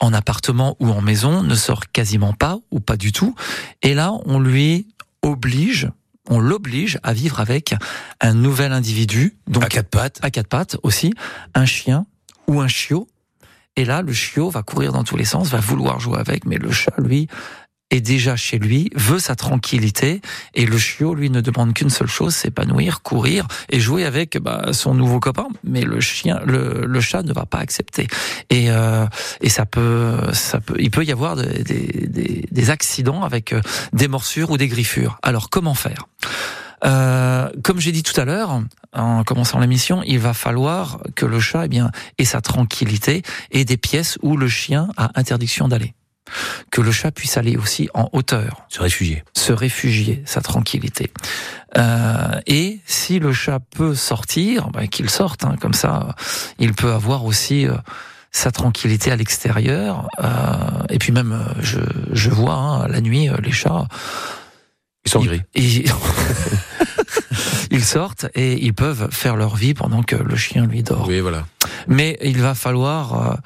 en 0.00 0.12
appartement 0.12 0.76
ou 0.80 0.88
en 0.90 1.00
maison, 1.00 1.42
ne 1.44 1.54
sort 1.54 1.90
quasiment 1.92 2.32
pas 2.32 2.58
ou 2.72 2.80
pas 2.80 2.96
du 2.96 3.12
tout. 3.12 3.34
Et 3.82 3.94
là, 3.94 4.12
on 4.26 4.40
lui 4.40 4.88
oblige, 5.22 5.88
on 6.28 6.40
l'oblige 6.40 6.98
à 7.04 7.12
vivre 7.12 7.38
avec 7.38 7.74
un 8.20 8.34
nouvel 8.34 8.72
individu, 8.72 9.36
donc 9.46 9.62
À 9.64 9.68
quatre 9.68 9.90
pattes. 9.90 10.18
à 10.22 10.30
quatre 10.30 10.48
pattes 10.48 10.76
aussi, 10.82 11.12
un 11.54 11.66
chien 11.66 12.06
ou 12.48 12.60
un 12.60 12.68
chiot. 12.68 13.06
Et 13.76 13.84
là, 13.84 14.02
le 14.02 14.12
chiot 14.12 14.50
va 14.50 14.62
courir 14.62 14.92
dans 14.92 15.04
tous 15.04 15.16
les 15.16 15.24
sens, 15.24 15.48
va 15.48 15.60
vouloir 15.60 16.00
jouer 16.00 16.18
avec, 16.18 16.44
mais 16.44 16.58
le 16.58 16.70
chat, 16.70 16.94
lui, 16.98 17.28
est 17.92 18.00
déjà 18.00 18.36
chez 18.36 18.58
lui, 18.58 18.88
veut 18.94 19.18
sa 19.18 19.34
tranquillité, 19.34 20.20
et 20.54 20.64
le 20.64 20.78
chiot, 20.78 21.12
lui, 21.12 21.28
ne 21.28 21.40
demande 21.40 21.74
qu'une 21.74 21.90
seule 21.90 22.06
chose, 22.08 22.34
s'épanouir, 22.36 23.02
courir 23.02 23.48
et 23.68 23.80
jouer 23.80 24.04
avec 24.04 24.38
bah, 24.38 24.72
son 24.72 24.94
nouveau 24.94 25.18
copain. 25.18 25.48
Mais 25.64 25.82
le 25.82 26.00
chien, 26.00 26.40
le, 26.44 26.84
le 26.86 27.00
chat 27.00 27.24
ne 27.24 27.32
va 27.32 27.46
pas 27.46 27.58
accepter. 27.58 28.06
Et, 28.48 28.70
euh, 28.70 29.06
et 29.40 29.48
ça 29.48 29.66
peut, 29.66 30.18
ça 30.32 30.60
peut, 30.60 30.76
il 30.78 30.92
peut 30.92 31.04
y 31.04 31.10
avoir 31.10 31.34
des, 31.34 31.64
des, 31.64 32.46
des 32.48 32.70
accidents 32.70 33.24
avec 33.24 33.52
euh, 33.52 33.60
des 33.92 34.06
morsures 34.06 34.50
ou 34.50 34.56
des 34.56 34.68
griffures. 34.68 35.18
Alors 35.22 35.50
comment 35.50 35.74
faire? 35.74 36.06
Euh, 36.84 37.48
comme 37.62 37.80
j'ai 37.80 37.92
dit 37.92 38.02
tout 38.02 38.18
à 38.20 38.24
l'heure, 38.24 38.62
en 38.92 39.24
commençant 39.24 39.58
l'émission, 39.58 40.02
il 40.06 40.18
va 40.18 40.32
falloir 40.32 41.00
que 41.14 41.26
le 41.26 41.40
chat 41.40 41.66
eh 41.66 41.68
bien, 41.68 41.90
ait 42.18 42.24
sa 42.24 42.40
tranquillité 42.40 43.22
et 43.50 43.64
des 43.64 43.76
pièces 43.76 44.18
où 44.22 44.36
le 44.36 44.48
chien 44.48 44.88
a 44.96 45.10
interdiction 45.14 45.68
d'aller 45.68 45.94
que 46.70 46.80
le 46.80 46.92
chat 46.92 47.10
puisse 47.10 47.36
aller 47.36 47.56
aussi 47.56 47.88
en 47.94 48.08
hauteur. 48.12 48.64
Se 48.68 48.80
réfugier. 48.80 49.24
Se 49.36 49.52
réfugier, 49.52 50.22
sa 50.26 50.40
tranquillité. 50.40 51.10
Euh, 51.76 52.40
et 52.46 52.80
si 52.86 53.18
le 53.18 53.32
chat 53.32 53.58
peut 53.58 53.94
sortir, 53.94 54.70
bah, 54.70 54.86
qu'il 54.86 55.10
sorte, 55.10 55.44
hein, 55.44 55.56
comme 55.60 55.74
ça, 55.74 56.14
il 56.58 56.74
peut 56.74 56.92
avoir 56.92 57.24
aussi 57.24 57.66
euh, 57.66 57.74
sa 58.32 58.50
tranquillité 58.50 59.10
à 59.10 59.16
l'extérieur. 59.16 60.08
Euh, 60.20 60.26
et 60.88 60.98
puis 60.98 61.12
même, 61.12 61.32
euh, 61.32 61.60
je, 61.60 61.80
je 62.12 62.30
vois 62.30 62.54
hein, 62.54 62.88
la 62.88 63.00
nuit, 63.00 63.28
les 63.42 63.52
chats... 63.52 63.86
Ils 65.10 65.12
sont 65.12 65.24
gris. 65.24 65.42
Ils, 65.54 65.84
ils 67.70 67.84
sortent 67.84 68.26
et 68.34 68.64
ils 68.64 68.74
peuvent 68.74 69.08
faire 69.10 69.36
leur 69.36 69.56
vie 69.56 69.74
pendant 69.74 70.02
que 70.02 70.16
le 70.16 70.36
chien 70.36 70.66
lui 70.66 70.82
dort. 70.82 71.06
Oui, 71.08 71.20
voilà. 71.20 71.46
Mais 71.88 72.18
il 72.22 72.40
va 72.40 72.54
falloir 72.54 73.38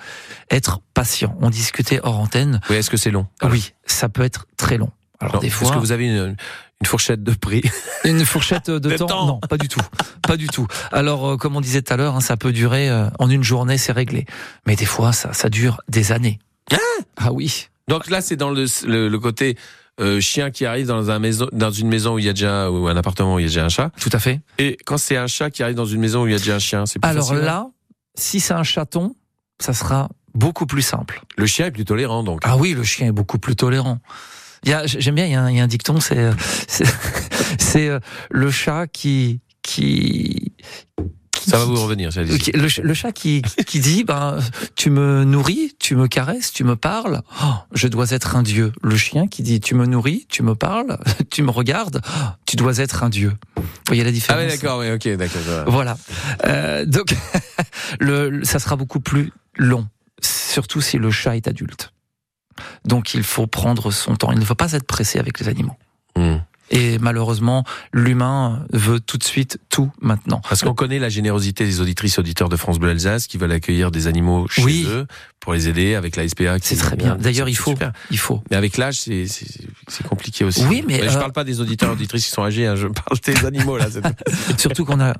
être 0.51 0.81
patient. 0.95 1.37
On 1.41 1.51
discutait 1.51 2.01
hors 2.03 2.19
antenne. 2.21 2.61
Oui, 2.71 2.77
est-ce 2.77 2.91
que 2.91 2.97
c'est 2.97 3.11
long? 3.11 3.27
Oui, 3.43 3.73
ça 3.87 4.09
peut 4.09 4.23
être 4.23 4.47
très 4.57 4.77
long. 4.77 4.91
Alors 5.21 5.37
Non, 5.37 5.41
des 5.41 5.51
fois, 5.51 5.69
Est-ce 5.69 5.75
que 5.77 5.81
vous 5.81 5.93
avez 5.93 6.07
une, 6.07 6.37
une 6.81 6.87
fourchette 6.87 7.23
de 7.23 7.33
prix? 7.33 7.63
Une 8.05 8.25
fourchette 8.27 8.69
de, 8.71 8.79
De 8.79 8.97
temps, 8.97 9.07
temps. 9.07 9.27
Non, 9.27 9.41
pas 9.41 9.57
du 9.57 9.69
tout, 9.69 9.81
pas 10.23 10.37
du 10.37 10.49
tout. 10.49 10.67
Alors, 10.93 11.27
euh, 11.31 11.37
comme 11.39 11.57
on 11.57 11.63
disait 11.63 11.81
tout 11.81 11.95
à 11.95 11.97
l'heure, 11.97 12.17
hein, 12.17 12.21
ça 12.21 12.37
peut 12.37 12.53
durer 12.53 12.91
euh, 12.91 13.09
en 13.19 13.31
une 13.31 13.43
journée, 13.43 13.79
c'est 13.79 13.93
réglé. 13.93 14.27
Mais 14.67 14.77
des 14.77 14.85
fois, 14.85 15.13
ça, 15.15 15.33
ça 15.33 15.49
dure 15.49 15.81
des 15.89 16.13
années. 16.13 16.39
Ah 17.17 17.33
oui. 17.33 17.69
Donc 17.89 18.11
là, 18.11 18.21
c'est 18.21 18.37
dans 18.37 18.51
le, 18.51 18.67
le, 18.87 19.09
le 19.09 19.19
côté 19.19 19.57
euh, 20.01 20.21
chien 20.21 20.51
qui 20.51 20.67
arrive 20.67 20.87
dans, 20.87 21.11
un 21.11 21.19
maison, 21.19 21.49
dans 21.53 21.71
une 21.71 21.89
maison 21.89 22.15
où 22.15 22.19
il 22.19 22.25
y 22.25 22.29
a 22.29 22.33
déjà 22.33 22.71
ou 22.71 22.89
un 22.89 22.97
appartement 22.97 23.35
où 23.35 23.39
il 23.39 23.43
y 23.43 23.47
a 23.47 23.49
déjà 23.49 23.65
un 23.65 23.69
chat. 23.69 23.91
Tout 24.01 24.11
à 24.13 24.19
fait. 24.19 24.41
Et 24.59 24.77
quand 24.85 24.99
c'est 24.99 25.17
un 25.17 25.27
chat 25.27 25.51
qui 25.51 25.63
arrive 25.63 25.77
dans 25.77 25.85
une 25.85 26.01
maison 26.01 26.23
où 26.23 26.27
il 26.27 26.33
y 26.33 26.37
a 26.37 26.39
déjà 26.39 26.57
un 26.57 26.61
chien, 26.61 26.87
c'est 26.87 26.99
plus 26.99 27.09
Alors 27.09 27.29
facile, 27.29 27.43
hein 27.43 27.47
là, 27.47 27.71
si 28.15 28.41
c'est 28.41 28.55
un 28.55 28.63
chaton, 28.63 29.15
ça 29.61 29.73
sera 29.73 30.09
beaucoup 30.35 30.67
plus 30.67 30.83
simple. 30.83 31.23
Le 31.37 31.47
chien 31.47 31.67
est 31.67 31.71
plus 31.71 31.85
tolérant, 31.85 32.23
donc. 32.23 32.41
Ah 32.45 32.57
oui, 32.57 32.75
le 32.75 32.83
chien 32.83 33.09
est 33.09 33.13
beaucoup 33.13 33.39
plus 33.39 33.57
tolérant. 33.57 34.01
J'aime 34.65 35.15
bien, 35.15 35.27
il 35.27 35.33
y 35.33 35.35
a 35.35 35.43
un, 35.43 35.51
il 35.51 35.57
y 35.57 35.61
a 35.61 35.65
un 35.65 35.69
dicton, 35.69 36.01
c'est, 36.01 36.19
euh, 36.19 36.33
c'est, 36.69 36.87
c'est 37.59 37.89
euh, 37.89 38.01
le 38.31 38.51
chat 38.51 38.87
qui, 38.87 39.41
qui, 39.63 40.53
Ça 41.51 41.59
va 41.59 41.65
vous 41.65 41.77
revenir, 41.83 42.11
qui- 42.11 42.53
le, 42.53 42.69
le 42.83 42.95
chat 42.95 43.13
qui, 43.13 43.43
qui 43.67 43.81
dit, 43.81 44.05
ben, 44.05 44.39
tu 44.77 44.91
me 44.91 45.25
nourris, 45.25 45.75
tu 45.79 45.97
me 45.97 46.07
caresses, 46.09 46.53
tu 46.53 46.65
me 46.65 46.77
parles, 46.77 47.23
oh, 47.43 47.55
je 47.73 47.89
dois 47.89 48.11
être 48.11 48.37
un 48.37 48.43
dieu. 48.43 48.73
Le 48.83 48.97
chien 48.97 49.27
qui 49.27 49.43
dit, 49.43 49.61
tu 49.61 49.75
me 49.75 49.87
nourris, 49.87 50.27
tu 50.29 50.43
me 50.43 50.55
parles, 50.55 50.99
tu 51.31 51.43
me 51.43 51.51
regardes, 51.51 52.01
oh, 52.07 52.21
tu 52.47 52.57
dois 52.57 52.79
être 52.79 53.03
un 53.05 53.09
dieu. 53.09 53.33
Vous 53.57 53.63
voyez 53.89 54.03
la 54.05 54.09
Ah 54.09 54.13
différence 54.13 54.43
oui, 54.43 54.49
d'accord, 54.49 54.79
oui, 54.81 54.91
ok, 54.93 55.09
d'accord. 55.17 55.41
voilà. 55.67 55.97
Euh, 56.47 56.85
donc, 56.87 57.15
le, 58.01 58.31
le- 58.31 58.45
ça 58.45 58.59
sera 58.59 58.77
beaucoup 58.77 59.01
plus 59.01 59.33
long, 59.57 59.87
surtout 60.23 60.81
si 60.81 60.99
le 60.99 61.11
chat 61.11 61.37
est 61.37 61.49
adulte. 61.49 61.93
Donc, 62.85 63.15
il 63.15 63.23
faut 63.25 63.47
prendre 63.47 63.91
son 63.91 64.15
temps. 64.17 64.31
Il 64.33 64.39
ne 64.39 64.45
faut 64.45 64.55
pas 64.55 64.73
être 64.73 64.87
pressé 64.87 65.19
avec 65.19 65.41
les 65.41 65.49
animaux. 65.49 65.77
Hmm. 66.17 66.37
Et 66.71 66.99
malheureusement, 66.99 67.65
l'humain 67.93 68.67
veut 68.73 69.01
tout 69.01 69.19
de 69.19 69.25
suite 69.25 69.59
tout 69.69 69.93
maintenant. 70.01 70.41
Parce 70.49 70.63
qu'on 70.63 70.75
connaît 70.75 70.99
la 70.99 71.09
générosité 71.09 71.65
des 71.65 71.81
auditrices 71.81 72.19
auditeurs 72.19 72.49
de 72.49 72.57
France 72.57 72.79
Bleu 72.79 72.91
Alsace 72.91 73.27
qui 73.27 73.39
veulent 73.39 73.53
accueillir 73.53 73.91
des 73.91 74.07
animaux 74.07 74.47
chez 74.49 74.63
Oui. 74.63 74.87
eux 74.89 75.07
pour 75.41 75.53
les 75.53 75.69
aider 75.69 75.95
avec 75.95 76.17
la 76.17 76.27
SPA. 76.27 76.57
C'est 76.63 76.77
très 76.77 76.97
bien. 76.97 77.17
D'ailleurs, 77.17 77.49
il 77.49 77.57
faut, 77.57 77.71
super. 77.73 77.93
il 78.11 78.19
faut. 78.19 78.43
Mais 78.51 78.57
avec 78.57 78.77
l'âge, 78.79 78.99
c'est 78.99 79.27
compliqué 80.09 80.45
aussi. 80.45 80.65
Oui, 80.67 80.83
mais, 80.87 81.03
je 81.09 81.17
euh, 81.17 81.21
parle 81.21 81.33
pas 81.33 81.45
des 81.45 81.61
auditeurs 81.61 81.91
et 81.91 81.93
auditrices 81.93 82.25
qui 82.25 82.31
sont 82.31 82.43
âgés. 82.43 82.67
hein, 82.67 82.77
je 82.77 82.87
parle 82.89 83.19
des 83.25 83.45
animaux 83.45 83.77
là. 83.77 83.87
Surtout 84.59 84.85
qu'on 84.85 85.01
a 85.01 85.15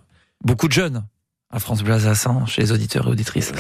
beaucoup 0.45 0.69
de 0.69 0.73
jeunes 0.73 1.05
à 1.55 1.59
France 1.61 1.83
hein, 2.27 2.45
chez 2.47 2.63
les 2.63 2.73
auditeurs 2.73 3.07
et 3.07 3.11
auditrices. 3.11 3.53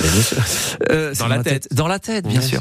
Euh, 0.90 1.14
Dans 1.14 1.28
la 1.28 1.42
tête. 1.42 1.68
Dans 1.72 1.86
la 1.86 1.98
tête, 1.98 2.26
bien 2.26 2.40
sûr. 2.40 2.60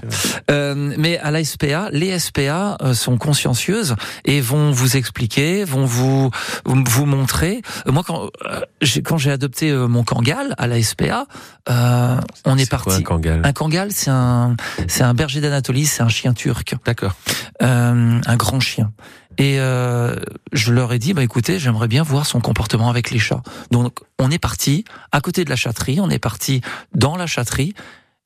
Euh, 0.51 0.93
mais 0.97 1.17
à 1.17 1.31
la 1.31 1.43
SPA, 1.43 1.89
les 1.91 2.17
SPA 2.19 2.77
euh, 2.81 2.93
sont 2.93 3.17
consciencieuses 3.17 3.95
et 4.25 4.41
vont 4.41 4.71
vous 4.71 4.95
expliquer, 4.95 5.63
vont 5.63 5.85
vous 5.85 6.29
vous 6.65 7.05
montrer. 7.05 7.61
Euh, 7.87 7.91
Moi, 7.91 8.03
quand 8.05 8.29
euh, 8.45 8.61
j'ai 8.81 9.01
quand 9.01 9.17
j'ai 9.17 9.31
adopté 9.31 9.71
mon 9.73 10.03
Kangal 10.03 10.53
à 10.57 10.67
la 10.67 10.81
SPA, 10.81 11.25
euh, 11.69 12.17
on 12.45 12.57
est, 12.57 12.61
C'est 12.65 12.69
quoi, 12.69 12.77
parti. 12.85 12.99
un 12.99 13.03
Kangal? 13.03 13.41
Un 13.43 13.53
Kangal, 13.53 13.91
c'est 13.91 14.11
un 14.11 14.55
c'est 14.87 15.03
un 15.03 15.13
berger 15.13 15.41
d'Anatolie, 15.41 15.85
c'est 15.85 16.03
un 16.03 16.09
chien 16.09 16.33
turc, 16.33 16.75
D'accord. 16.85 17.15
euh, 17.61 18.19
un 18.25 18.35
grand 18.37 18.59
chien. 18.59 18.91
Et 19.37 19.59
euh, 19.59 20.15
je 20.51 20.71
leur 20.71 20.93
ai 20.93 20.99
dit, 20.99 21.13
bah 21.13 21.23
écoutez, 21.23 21.59
j'aimerais 21.59 21.87
bien 21.87 22.03
voir 22.03 22.25
son 22.25 22.39
comportement 22.39 22.89
avec 22.89 23.11
les 23.11 23.19
chats. 23.19 23.41
Donc 23.71 23.99
on 24.19 24.29
est 24.31 24.39
parti 24.39 24.85
à 25.11 25.21
côté 25.21 25.45
de 25.45 25.49
la 25.49 25.55
chatterie, 25.55 25.99
on 25.99 26.09
est 26.09 26.19
parti 26.19 26.61
dans 26.93 27.15
la 27.15 27.27
chatterie 27.27 27.73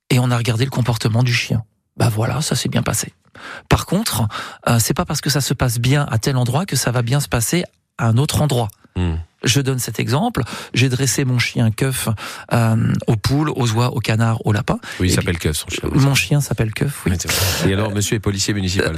et 0.10 0.20
on 0.20 0.32
a 0.32 0.38
regardé 0.38 0.66
le 0.66 0.72
comportement 0.72 1.24
du 1.24 1.34
chien. 1.34 1.64
Bah 1.96 2.10
voilà, 2.10 2.42
ça 2.42 2.56
s'est 2.56 2.70
bien 2.70 2.84
passé. 2.84 3.14
Par 3.70 3.86
contre, 3.86 4.28
euh, 4.68 4.80
c'est 4.80 4.94
pas 4.94 5.06
parce 5.06 5.22
que 5.22 5.30
ça 5.30 5.42
se 5.42 5.54
passe 5.54 5.80
bien 5.80 6.06
à 6.10 6.18
tel 6.18 6.38
endroit 6.38 6.66
que 6.66 6.76
ça 6.76 6.92
va 6.92 7.02
bien 7.02 7.20
se 7.20 7.28
passer 7.28 7.64
à 7.98 8.08
un 8.08 8.18
autre 8.18 8.42
endroit. 8.42 8.68
Hmm. 8.96 9.16
Je 9.44 9.62
donne 9.62 9.80
cet 9.80 10.00
exemple. 10.00 10.42
J'ai 10.74 10.90
dressé 10.90 11.24
mon 11.26 11.38
chien 11.40 11.70
keuf 11.72 12.10
euh, 12.54 12.94
aux 13.08 13.16
poules, 13.16 13.50
aux 13.56 13.72
oies, 13.72 13.94
aux 13.94 14.00
canards, 14.00 14.46
aux 14.46 14.52
lapins. 14.52 14.80
Oui, 15.00 15.10
il 15.10 15.14
s'appelle 15.14 15.38
Keuf, 15.38 15.58
son 15.58 15.70
chien. 15.70 15.90
Mon 15.94 16.16
chien 16.16 16.42
s'appelle 16.42 16.74
keuf, 16.74 17.06
oui. 17.06 17.14
Et 17.68 17.74
alors, 17.74 17.92
monsieur 17.92 18.16
est 18.16 18.20
policier 18.20 18.54
municipal. 18.54 18.98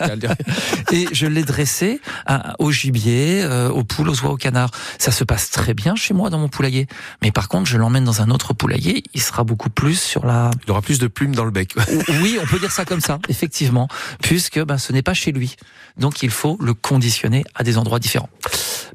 Et 0.92 1.08
je 1.12 1.26
l'ai 1.26 1.44
dressé 1.44 2.00
à- 2.26 2.54
au 2.58 2.70
gibier, 2.70 3.42
euh, 3.42 3.70
aux 3.70 3.84
poules, 3.84 4.08
aux 4.10 4.20
oies, 4.22 4.30
aux 4.30 4.36
canards. 4.36 4.70
Ça 4.98 5.12
se 5.12 5.24
passe 5.24 5.50
très 5.50 5.74
bien 5.74 5.96
chez 5.96 6.14
moi 6.14 6.30
dans 6.30 6.38
mon 6.38 6.48
poulailler. 6.48 6.86
Mais 7.22 7.30
par 7.32 7.48
contre, 7.48 7.66
je 7.68 7.76
l'emmène 7.78 8.04
dans 8.04 8.22
un 8.22 8.30
autre 8.30 8.52
poulailler, 8.54 9.02
il 9.14 9.20
sera 9.20 9.44
beaucoup 9.44 9.70
plus 9.70 10.00
sur 10.00 10.26
la... 10.26 10.50
Il 10.66 10.70
aura 10.70 10.82
plus 10.82 10.98
de 10.98 11.06
plumes 11.06 11.34
dans 11.34 11.44
le 11.44 11.50
bec. 11.50 11.74
Oui, 12.22 12.38
on 12.42 12.46
peut 12.46 12.58
dire 12.58 12.72
ça 12.72 12.84
comme 12.84 13.00
ça, 13.00 13.18
effectivement, 13.28 13.88
puisque 14.22 14.60
ben, 14.62 14.78
ce 14.78 14.92
n'est 14.92 15.02
pas 15.02 15.14
chez 15.14 15.32
lui. 15.32 15.56
Donc 15.96 16.22
il 16.22 16.30
faut 16.30 16.58
le 16.60 16.74
conditionner 16.74 17.44
à 17.54 17.62
des 17.62 17.78
endroits 17.78 17.98
différents. 17.98 18.28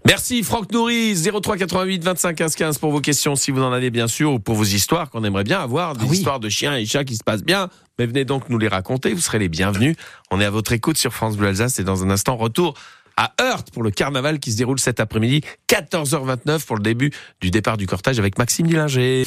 Merci 0.06 0.44
Franck 0.44 0.72
Nourri, 0.76 1.16
03 1.16 1.56
88 1.56 2.04
25 2.04 2.36
15 2.36 2.56
15 2.56 2.78
pour 2.80 2.92
vos 2.92 3.00
questions 3.00 3.38
si 3.38 3.52
vous 3.52 3.62
en 3.62 3.72
avez 3.72 3.92
bien 3.92 4.08
sûr 4.10 4.34
ou 4.34 4.40
pour 4.40 4.56
vos 4.56 4.66
histoires 4.66 5.10
qu'on 5.10 5.24
aimerait 5.24 5.46
bien 5.46 5.62
avoir, 5.62 5.96
des 5.96 6.04
Ah 6.04 6.08
oui. 6.10 6.18
histoires 6.18 6.42
de 6.42 6.50
chiens 6.50 6.76
et 6.76 6.86
chats 6.86 7.06
qui 7.06 7.16
se 7.16 7.24
passent 7.24 7.44
bien. 7.46 7.70
Mais 7.98 8.06
venez 8.06 8.26
donc 8.26 8.50
nous 8.50 8.58
les 8.58 8.68
raconter, 8.68 9.14
vous 9.14 9.22
serez 9.22 9.40
les 9.40 9.48
bienvenus. 9.48 9.96
On 10.32 10.42
est 10.42 10.46
à 10.46 10.50
votre 10.50 10.74
écoute 10.74 10.98
sur 10.98 11.14
France 11.14 11.38
Bleu 11.38 11.48
Alsace 11.48 11.80
et 11.80 11.86
dans 11.86 12.04
un 12.04 12.10
instant 12.10 12.36
retour 12.36 12.74
à 13.16 13.32
Heurte 13.42 13.72
pour 13.72 13.84
le 13.84 13.92
carnaval 13.92 14.40
qui 14.40 14.52
se 14.52 14.58
déroule 14.58 14.78
cet 14.78 15.00
après-midi, 15.00 15.40
14h29 15.70 16.66
pour 16.66 16.76
le 16.76 16.84
début 16.84 17.12
du 17.40 17.52
départ 17.52 17.78
du 17.78 17.88
cortège 17.88 18.20
avec 18.20 18.38
Maxime 18.38 18.68
Dillinger. 18.68 19.24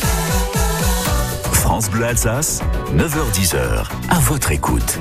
France 1.68 1.90
Bleu 1.90 2.06
Alsace, 2.06 2.62
9h10h, 2.96 3.90
à 4.08 4.18
votre 4.20 4.52
écoute. 4.52 4.98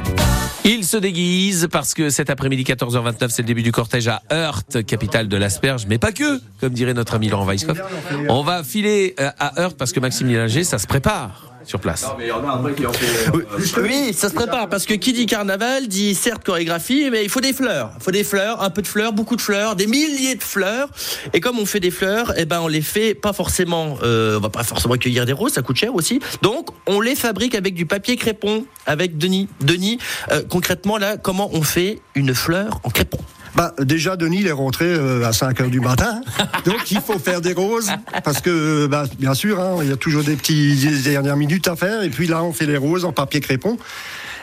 Il 0.65 0.84
se 0.84 0.97
déguise 0.97 1.69
parce 1.71 1.93
que 1.93 2.10
cet 2.10 2.30
après-midi 2.30 2.63
14h29, 2.63 3.30
c'est 3.30 3.41
le 3.41 3.47
début 3.47 3.63
du 3.63 3.71
cortège 3.71 4.10
à 4.10 4.21
Heurte, 4.34 4.86
capitale 4.86 5.30
de 5.30 5.38
l'asperge, 5.38 5.86
mais 5.88 5.97
pas 5.97 6.12
que, 6.12 6.41
comme 6.60 6.73
dirait 6.73 6.93
notre 6.93 7.13
ami 7.13 7.30
Laurent 7.30 7.45
Weisskopf. 7.45 7.80
On 8.27 8.43
va 8.43 8.65
filer 8.65 9.15
euh, 9.21 9.30
à 9.39 9.62
Heurte 9.62 9.77
parce 9.77 9.93
que 9.93 10.01
Maxime 10.01 10.27
Dillinger, 10.27 10.65
ça 10.65 10.77
se 10.77 10.88
prépare 10.88 11.46
sur 11.67 11.80
place. 11.80 12.06
Oui, 13.82 14.13
ça 14.13 14.30
se 14.30 14.34
prépare 14.34 14.69
parce 14.69 14.86
que 14.86 14.93
qui 14.93 15.13
dit 15.13 15.25
carnaval 15.25 15.88
dit 15.88 16.15
certes 16.15 16.43
chorégraphie, 16.43 17.10
mais 17.12 17.23
il 17.23 17.30
faut 17.30 17.41
des 17.41 17.53
fleurs. 17.53 17.91
Il 17.99 18.03
faut 18.03 18.12
des 18.12 18.23
fleurs, 18.23 18.63
un 18.63 18.69
peu 18.69 18.82
de 18.82 18.88
fleurs, 18.88 19.12
beaucoup 19.13 19.36
de 19.36 19.41
fleurs, 19.41 19.75
des 19.75 19.86
milliers 19.86 20.36
de 20.36 20.43
fleurs. 20.43 20.89
Et 21.34 21.41
comme 21.41 21.60
on 21.60 21.65
fait 21.65 21.82
des 21.82 21.91
fleurs, 21.91 22.34
eh 22.38 22.45
ben 22.45 22.62
on 22.62 22.67
les 22.67 22.82
fait 22.82 23.13
pas 23.13 23.34
forcément. 23.34 23.97
Euh, 24.01 24.38
on 24.38 24.41
va 24.41 24.49
pas 24.49 24.63
forcément 24.63 24.95
cueillir 24.95 25.25
des 25.25 25.34
roses, 25.34 25.53
ça 25.53 25.62
coûte 25.62 25.77
cher 25.77 25.93
aussi. 25.93 26.19
Donc 26.41 26.69
on 26.88 27.01
les 27.01 27.15
fabrique 27.15 27.53
avec 27.53 27.73
du 27.73 27.86
papier 27.86 28.15
crépon, 28.15 28.65
avec 28.86 29.17
Denis. 29.17 29.49
Denis, 29.60 29.99
euh, 30.32 30.41
concrètement 30.49 30.97
là, 30.97 31.17
comment 31.17 31.49
on 31.53 31.62
fait 31.62 31.99
une 32.15 32.34
fleur 32.34 32.80
en 32.84 32.89
crépon? 32.89 33.19
Bah, 33.57 33.73
déjà, 33.79 34.15
Denis, 34.15 34.41
il 34.41 34.47
est 34.47 34.51
rentré 34.51 34.85
euh, 34.85 35.25
à 35.25 35.33
5 35.33 35.59
heures 35.61 35.69
du 35.69 35.79
matin. 35.79 36.21
Donc, 36.65 36.91
il 36.91 37.01
faut 37.01 37.17
faire 37.17 37.41
des 37.41 37.53
roses. 37.53 37.89
Parce 38.23 38.39
que, 38.39 38.85
bah, 38.85 39.05
bien 39.19 39.33
sûr, 39.33 39.59
hein, 39.59 39.77
il 39.81 39.89
y 39.89 39.91
a 39.91 39.95
toujours 39.97 40.23
des 40.23 40.35
petits 40.35 40.75
des 40.75 41.09
dernières 41.11 41.35
minutes 41.37 41.67
à 41.67 41.75
faire. 41.75 42.03
Et 42.03 42.09
puis 42.09 42.27
là, 42.27 42.43
on 42.43 42.53
fait 42.53 42.67
les 42.67 42.77
roses 42.77 43.03
en 43.03 43.11
papier 43.11 43.39
crépon. 43.41 43.75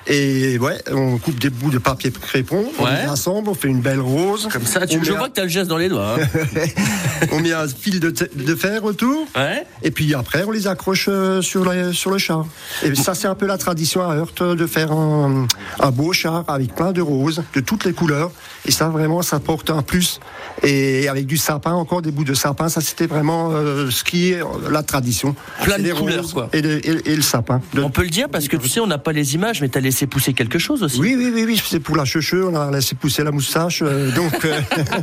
Et 0.09 0.59
ouais, 0.59 0.83
on 0.92 1.16
coupe 1.16 1.38
des 1.38 1.48
bouts 1.48 1.70
de 1.70 1.79
papier 1.79 2.11
crépon, 2.11 2.66
on 2.79 2.85
Ouais. 2.85 3.05
les 3.05 3.09
assemble, 3.09 3.48
on 3.48 3.55
fait 3.55 3.68
une 3.68 3.81
belle 3.81 4.00
rose. 4.00 4.48
Comme 4.53 4.66
ça, 4.66 4.87
tu, 4.87 5.03
je 5.03 5.12
vois 5.12 5.27
un- 5.27 5.29
que 5.31 5.35
tu 5.37 5.40
as 5.40 5.44
le 5.44 5.48
geste 5.48 5.68
dans 5.70 5.79
les 5.79 5.88
doigts. 5.88 6.16
hein. 6.20 6.61
on 7.33 7.40
met 7.40 7.53
un 7.55 7.66
fil 7.66 8.00
de, 8.00 8.55
fer 8.55 8.85
autour. 8.85 9.27
Ouais. 9.35 9.64
Et 9.83 9.90
puis 9.90 10.12
après, 10.14 10.44
on 10.44 10.50
les 10.50 10.66
accroche 10.66 11.07
euh, 11.09 11.40
sur, 11.40 11.64
la- 11.64 11.94
sur 11.94 12.11
le 12.11 12.18
char. 12.18 12.44
Et 12.83 12.94
ça, 12.94 13.14
c'est 13.14 13.29
un 13.29 13.35
peu 13.35 13.46
la 13.46 13.57
tradition 13.57 14.03
à 14.07 14.14
Heurte 14.14 14.42
de 14.42 14.66
faire 14.66 14.92
un, 14.92 15.46
un 15.81 15.90
beau 15.90 16.12
char 16.12 16.44
avec 16.48 16.74
plein 16.74 16.92
de 16.92 17.00
roses, 17.00 17.42
de 17.55 17.61
toutes 17.61 17.87
les 17.87 17.94
couleurs. 17.94 18.31
Et 18.66 18.70
ça, 18.70 18.88
vraiment, 18.88 19.20
ça 19.22 19.40
porte 19.40 19.68
un 19.70 19.83
plus. 19.83 20.20
Et 20.62 21.09
avec 21.09 21.27
du 21.27 21.37
sapin, 21.37 21.72
encore 21.72 22.00
des 22.00 22.11
bouts 22.11 22.24
de 22.24 22.33
sapin, 22.35 22.68
ça, 22.70 22.81
c'était 22.81 23.07
vraiment 23.07 23.50
euh, 23.53 23.90
ce 23.90 24.03
qui 24.05 24.31
est 24.33 24.40
la 24.70 24.83
tradition. 24.83 25.35
Plein 25.62 25.79
de 25.79 25.92
couleurs, 25.92 26.33
quoi. 26.33 26.48
Et, 26.55 26.62
le- 26.62 26.87
et- 26.87 27.11
et 27.12 27.16
le 27.16 27.22
sapin. 27.22 27.61
De- 27.74 27.83
On 27.83 27.90
peut 27.90 28.03
le 28.03 28.09
dire 28.09 28.29
parce 28.31 28.48
que 28.48 28.57
tu 28.57 28.68
sais, 28.68 28.81
on 28.81 28.87
n'a 28.87 28.96
pas 28.98 29.12
les 29.12 29.35
images, 29.35 29.61
mais 29.61 29.68
tu 29.68 29.77
as 29.77 29.81
laissé 29.83 30.07
pousser 30.07 30.33
quelque 30.33 30.59
chose 30.59 30.83
aussi. 30.83 30.98
Oui, 30.98 31.14
oui, 31.18 31.31
oui, 31.35 31.44
oui, 31.44 31.62
c'est 31.62 31.81
pour 31.81 31.96
la 31.96 32.05
cheveux, 32.07 32.46
on 32.48 32.55
a 32.55 32.70
laissé 32.70 32.94
pousser 32.94 33.22
la 33.22 33.33
moustache, 33.33 33.83
euh, 33.83 34.11
donc 34.12 34.44
euh, 34.44 34.59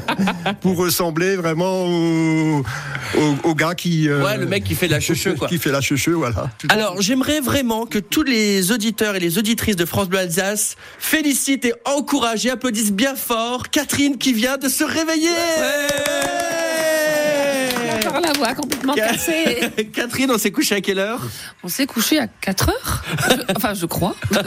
pour 0.61 0.77
ressembler 0.77 1.35
vraiment 1.35 1.85
au, 1.85 2.63
au, 3.17 3.35
au 3.43 3.55
gars 3.55 3.75
qui... 3.75 4.09
Ouais, 4.11 4.37
le 4.37 4.45
mec 4.47 4.63
qui 4.63 4.73
fait 4.75 4.87
la 4.87 4.99
cheveux, 4.99 5.35
quoi. 5.35 5.47
Qui 5.47 5.57
fait 5.59 5.71
la 5.71 5.81
cheveux, 5.81 6.15
voilà. 6.15 6.49
Alors, 6.69 6.99
j'aimerais 7.01 7.41
vraiment 7.41 7.85
que 7.85 7.99
tous 7.99 8.23
les 8.23 8.71
auditeurs 8.71 9.15
et 9.15 9.19
les 9.19 9.37
auditrices 9.37 9.75
de 9.75 9.85
France 9.85 10.07
Bleu 10.09 10.19
Alsace 10.19 10.77
félicitent 10.97 11.65
et 11.65 11.73
encouragent 11.85 12.45
et 12.45 12.49
applaudissent 12.49 12.91
bien 12.93 13.15
fort 13.15 13.50
Catherine 13.71 14.17
qui 14.17 14.33
vient 14.33 14.57
de 14.57 14.67
se 14.69 14.83
réveiller. 14.83 15.29
Encore 18.05 18.21
la 18.21 18.33
voix 18.33 18.53
complètement 18.53 18.93
Ca- 18.95 19.07
cassée. 19.11 19.69
Catherine, 19.93 20.31
on 20.31 20.37
s'est 20.37 20.51
couché 20.51 20.75
à 20.75 20.81
quelle 20.81 20.99
heure? 20.99 21.19
On 21.63 21.67
s'est 21.67 21.85
couché 21.85 22.19
à 22.19 22.27
4 22.27 22.69
heures. 22.69 23.03
Je- 23.29 23.53
Enfin, 23.55 23.73
je 23.73 23.85
crois. 23.85 24.15
Je 24.31 24.37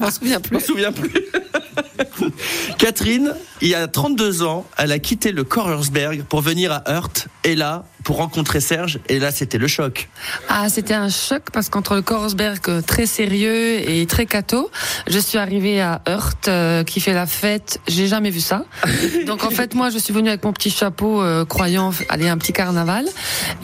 m'en 0.00 0.10
souviens 0.10 0.40
Je 0.44 0.52
m'en 0.54 0.58
plus. 0.58 0.66
souviens 0.66 0.92
plus. 0.92 1.12
Catherine, 2.78 3.34
il 3.60 3.68
y 3.68 3.74
a 3.74 3.86
32 3.88 4.42
ans, 4.42 4.66
elle 4.76 4.92
a 4.92 4.98
quitté 4.98 5.32
le 5.32 5.44
Korersberg 5.44 6.22
pour 6.24 6.40
venir 6.40 6.72
à 6.72 6.90
Heurt 6.90 7.28
et 7.44 7.54
là, 7.54 7.84
pour 8.04 8.16
rencontrer 8.16 8.60
Serge, 8.60 8.98
et 9.08 9.18
là, 9.18 9.30
c'était 9.30 9.58
le 9.58 9.66
choc. 9.68 10.08
Ah, 10.48 10.68
c'était 10.68 10.94
un 10.94 11.08
choc 11.08 11.42
parce 11.52 11.68
qu'entre 11.68 11.94
le 11.94 12.02
Korsberg 12.02 12.58
euh, 12.68 12.82
très 12.82 13.06
sérieux 13.06 13.88
et 13.88 14.06
très 14.06 14.26
cato, 14.26 14.70
je 15.08 15.18
suis 15.18 15.38
arrivée 15.38 15.80
à 15.80 16.00
Heurt 16.08 16.48
euh, 16.48 16.84
qui 16.84 17.00
fait 17.00 17.12
la 17.12 17.26
fête. 17.26 17.80
J'ai 17.88 18.06
jamais 18.06 18.30
vu 18.30 18.40
ça. 18.40 18.64
Donc 19.26 19.44
en 19.44 19.50
fait, 19.50 19.74
moi, 19.74 19.90
je 19.90 19.98
suis 19.98 20.12
venue 20.12 20.28
avec 20.28 20.44
mon 20.44 20.52
petit 20.52 20.70
chapeau 20.70 21.22
euh, 21.22 21.44
croyant 21.44 21.92
aller 22.08 22.28
à 22.28 22.32
un 22.32 22.38
petit 22.38 22.52
carnaval. 22.52 23.04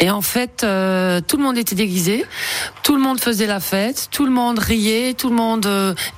Et 0.00 0.10
en 0.10 0.20
fait, 0.22 0.62
euh, 0.64 1.20
tout 1.26 1.36
le 1.36 1.42
monde 1.42 1.58
était 1.58 1.74
déguisé, 1.74 2.24
tout 2.82 2.94
le 2.96 3.02
monde 3.02 3.20
faisait 3.20 3.46
la 3.46 3.60
fête, 3.60 4.08
tout 4.10 4.24
le 4.24 4.30
monde 4.30 4.58
riait, 4.58 5.14
tout 5.14 5.28
le 5.28 5.36
monde. 5.36 5.68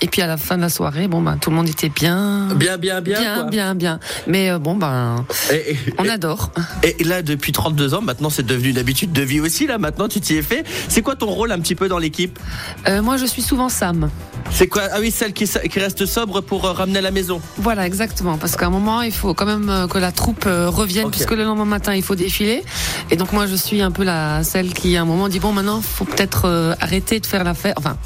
et 0.01 0.07
puis 0.07 0.23
à 0.23 0.27
la 0.27 0.37
fin 0.37 0.57
de 0.57 0.63
la 0.63 0.69
soirée, 0.69 1.09
bon 1.09 1.23
ben, 1.23 1.39
tout 1.39 1.51
le 1.51 1.57
monde 1.57 1.69
était 1.69 1.89
bien. 1.89 2.49
Bien, 2.55 2.77
bien, 2.77 3.01
bien. 3.01 3.21
Bien, 3.21 3.35
quoi. 3.35 3.45
bien, 3.45 3.75
bien. 3.75 4.01
Mais 4.27 4.59
bon, 4.59 4.75
ben, 4.77 5.25
Et, 5.51 5.73
et- 5.73 5.79
on 5.99 6.09
adore. 6.09 6.51
Et 6.83 7.03
là, 7.05 7.23
depuis 7.23 7.53
32 7.53 7.95
ans, 7.95 8.03
maintenant, 8.11 8.29
c'est 8.29 8.45
devenu 8.45 8.71
une 8.71 8.79
habitude 8.79 9.13
de 9.13 9.23
vie 9.23 9.39
aussi. 9.39 9.69
Là, 9.69 9.79
maintenant, 9.79 10.09
tu 10.09 10.21
t'y 10.21 10.35
es 10.35 10.43
fait. 10.43 10.65
C'est 10.89 11.01
quoi 11.01 11.15
ton 11.15 11.29
rôle 11.29 11.53
un 11.53 11.61
petit 11.61 11.77
peu 11.77 11.87
dans 11.87 11.99
l'équipe? 11.99 12.41
Euh, 12.89 13.03
moi, 13.03 13.17
je 13.19 13.25
suis 13.25 13.41
souvent 13.41 13.69
Sam. 13.69 14.11
C'est 14.51 14.67
quoi? 14.67 14.83
Ah 14.93 14.99
oui, 15.01 15.11
celle 15.11 15.33
qui, 15.33 15.47
qui 15.47 15.79
reste 15.79 16.07
sobre 16.07 16.41
pour 16.41 16.65
euh, 16.65 16.73
ramener 16.73 16.99
à 16.99 17.03
la 17.03 17.11
maison. 17.11 17.41
Voilà, 17.57 17.87
exactement. 17.87 18.39
Parce 18.39 18.57
qu'à 18.57 18.67
un 18.67 18.71
moment, 18.71 19.03
il 19.03 19.13
faut 19.13 19.35
quand 19.35 19.47
même 19.47 19.69
euh, 19.69 19.87
que 19.87 19.99
la 19.99 20.13
troupe 20.13 20.45
euh, 20.47 20.69
revienne, 20.69 21.11
puisque 21.11 21.33
le 21.33 21.45
lendemain 21.45 21.65
matin, 21.65 21.95
il 21.95 22.03
faut 22.03 22.15
défiler. 22.15 22.63
Et 23.11 23.17
donc, 23.17 23.33
moi, 23.33 23.47
je 23.47 23.55
suis 23.55 23.81
un 23.83 23.91
peu 23.91 24.05
la 24.05 24.43
celle 24.43 24.73
qui, 24.73 24.97
à 24.97 25.03
un 25.03 25.05
moment, 25.05 25.29
dit 25.29 25.41
bon, 25.41 25.53
maintenant, 25.53 25.81
faut 25.81 26.05
peut-être 26.05 26.47
euh, 26.47 26.75
arrêter 26.81 27.21
de 27.21 27.27
faire 27.27 27.45
la 27.45 27.55
fête. 27.55 27.75
Enfin, 27.77 27.97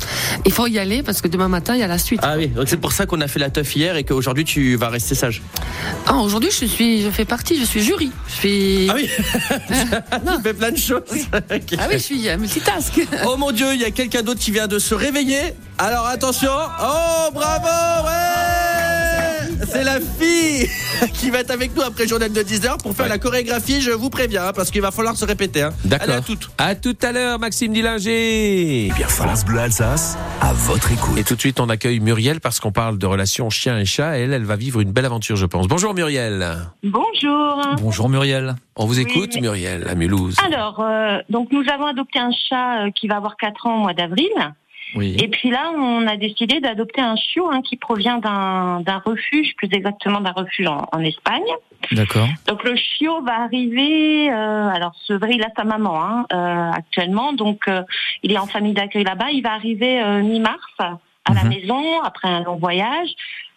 il 0.45 0.53
faut 0.53 0.67
y 0.67 0.79
aller 0.79 1.03
parce 1.03 1.21
que 1.21 1.29
demain 1.29 1.49
matin, 1.49 1.75
il 1.75 1.81
y 1.81 1.83
a 1.83 1.87
la 1.87 1.99
suite. 1.99 2.21
Ah 2.23 2.35
oui, 2.37 2.49
donc 2.49 2.69
c'est 2.69 2.77
pour 2.77 2.93
ça 2.93 3.07
qu'on 3.07 3.21
a 3.21 3.29
fait 3.29 3.39
la 3.39 3.51
teuf 3.51 3.75
hier 3.75 3.97
et 3.97 4.05
qu'aujourd'hui, 4.05 4.45
tu 4.45 4.77
vas 4.77 4.89
rester 4.89 5.15
sage. 5.15 5.43
Ah, 6.07 6.17
aujourd'hui, 6.17 6.51
je 6.51 6.67
suis, 6.67 7.03
je 7.03 7.11
fais 7.11 7.25
partie, 7.25 7.59
je 7.59 7.65
suis 7.65 7.83
jury. 7.83 8.11
Je 8.29 8.35
suis. 8.35 8.89
Ah 8.91 8.95
oui 8.97 9.09
Tu 10.37 10.43
fais 10.43 10.55
plein 10.55 10.71
de 10.71 10.79
choses. 10.79 11.03
Ah 11.33 11.41
oui, 11.51 11.95
je 11.95 11.99
suis 11.99 12.29
multitask. 12.39 13.01
Oh 13.27 13.37
mon 13.37 13.53
Dieu, 13.53 13.67
il 13.75 13.81
y 13.81 13.85
a 13.85 13.91
quelqu'un 13.91 14.23
d'autre 14.23 14.41
qui 14.41 14.51
vient 14.51 14.67
de 14.67 14.79
se 14.79 14.95
réveiller. 14.95 15.55
Alors 15.79 16.07
attention. 16.07 16.51
Oh 16.81 17.31
bravo, 17.33 18.07
ouais 18.07 19.67
C'est 19.67 19.83
la 19.83 19.99
fille 19.99 20.69
qui 21.15 21.31
va 21.31 21.41
être 21.41 21.51
avec 21.51 21.75
nous 21.75 21.83
après 21.83 22.05
le 22.05 22.09
journal 22.09 22.33
de 22.33 22.41
10h 22.41 22.81
pour 22.83 22.95
faire 22.95 23.09
la 23.09 23.19
chorégraphie, 23.19 23.81
je 23.81 23.91
vous 23.91 24.09
préviens, 24.09 24.47
hein, 24.47 24.53
parce 24.55 24.71
qu'il 24.71 24.83
va 24.83 24.93
falloir 24.93 25.17
se 25.17 25.25
répéter. 25.25 25.63
Hein. 25.63 25.71
D'accord. 25.85 26.15
À 26.15 26.21
toutes. 26.21 26.51
À 26.59 26.75
tout 26.77 26.97
à 27.03 27.11
l'heure, 27.11 27.41
Maxime 27.41 27.73
Dillinger. 27.73 28.87
Eh 28.87 28.93
bien, 28.93 29.09
France 29.09 29.45
Bleu 29.45 29.59
Alsace, 29.59 30.17
à 30.41 30.53
votre 30.53 30.93
écoute. 30.93 31.19
Et 31.19 31.25
tout 31.25 31.35
de 31.35 31.41
suite, 31.41 31.59
on 31.59 31.69
accueille 31.69 31.99
Muriel 31.99 32.41
parce 32.41 32.61
qu'on 32.61 32.73
parle 32.73 32.97
de 32.97 33.07
relations 33.07 33.51
chien 33.51 33.77
et 33.79 33.85
chat. 33.85 34.17
Et 34.19 34.23
elle, 34.23 34.33
elle 34.33 34.45
va 34.45 34.57
vivre 34.57 34.81
une 34.81 34.93
belle 34.93 35.07
aventure, 35.07 35.35
je 35.37 35.47
pense. 35.47 35.67
Bonjour 35.67 35.93
Muriel. 35.93 36.57
Bonjour. 36.85 37.61
Bonjour 37.79 38.09
Muriel. 38.09 38.55
On 38.77 38.87
vous 38.87 39.01
écoute, 39.01 39.31
oui. 39.35 39.41
Muriel, 39.41 39.89
à 39.89 39.95
Mulhouse. 39.97 40.37
Alors, 40.45 40.81
euh, 40.81 41.19
donc 41.31 41.51
nous 41.51 41.65
avons 41.73 41.87
adopté 41.87 42.21
un 42.21 42.31
chat 42.49 42.87
euh, 42.87 42.91
qui 42.93 43.09
va 43.09 43.17
avoir 43.17 43.37
4 43.37 43.67
ans 43.67 43.77
au 43.79 43.83
mois 43.83 43.95
d'avril. 43.95 44.31
Oui. 44.95 45.17
Et 45.21 45.29
puis 45.29 45.51
là, 45.51 45.73
on 45.77 46.07
a 46.07 46.17
décidé 46.17 46.61
d'adopter 46.61 47.01
un 47.01 47.17
chiot 47.17 47.51
hein, 47.51 47.63
qui 47.63 47.77
provient 47.77 48.19
d'un 48.19 49.03
refuge, 49.05 49.55
plus 49.57 49.69
exactement 49.73 50.21
d'un 50.21 50.33
refuge 50.33 50.67
en, 50.67 50.87
en 50.93 51.01
Espagne. 51.01 51.43
D'accord. 51.93 52.27
Donc 52.47 52.65
le 52.65 52.77
chiot 52.77 53.21
va 53.23 53.41
arriver, 53.43 54.31
euh, 54.33 54.69
alors 54.69 54.93
ce 55.05 55.13
vrai, 55.13 55.31
il 55.35 55.43
a 55.43 55.49
sa 55.57 55.65
maman 55.65 56.03
hein, 56.03 56.27
euh, 56.33 56.71
actuellement, 56.71 57.33
donc 57.33 57.69
euh, 57.69 57.83
il 58.23 58.33
est 58.33 58.39
en 58.39 58.47
famille 58.47 58.73
d'accueil 58.73 59.05
là-bas. 59.05 59.31
Il 59.33 59.43
va 59.43 59.53
arriver 59.53 60.03
euh, 60.03 60.23
mi-mars 60.23 60.63
à 60.79 61.33
la 61.35 61.43
Mhm. 61.45 61.49
maison 61.49 62.01
après 62.03 62.29
un 62.29 62.43
long 62.43 62.57
voyage. 62.57 63.09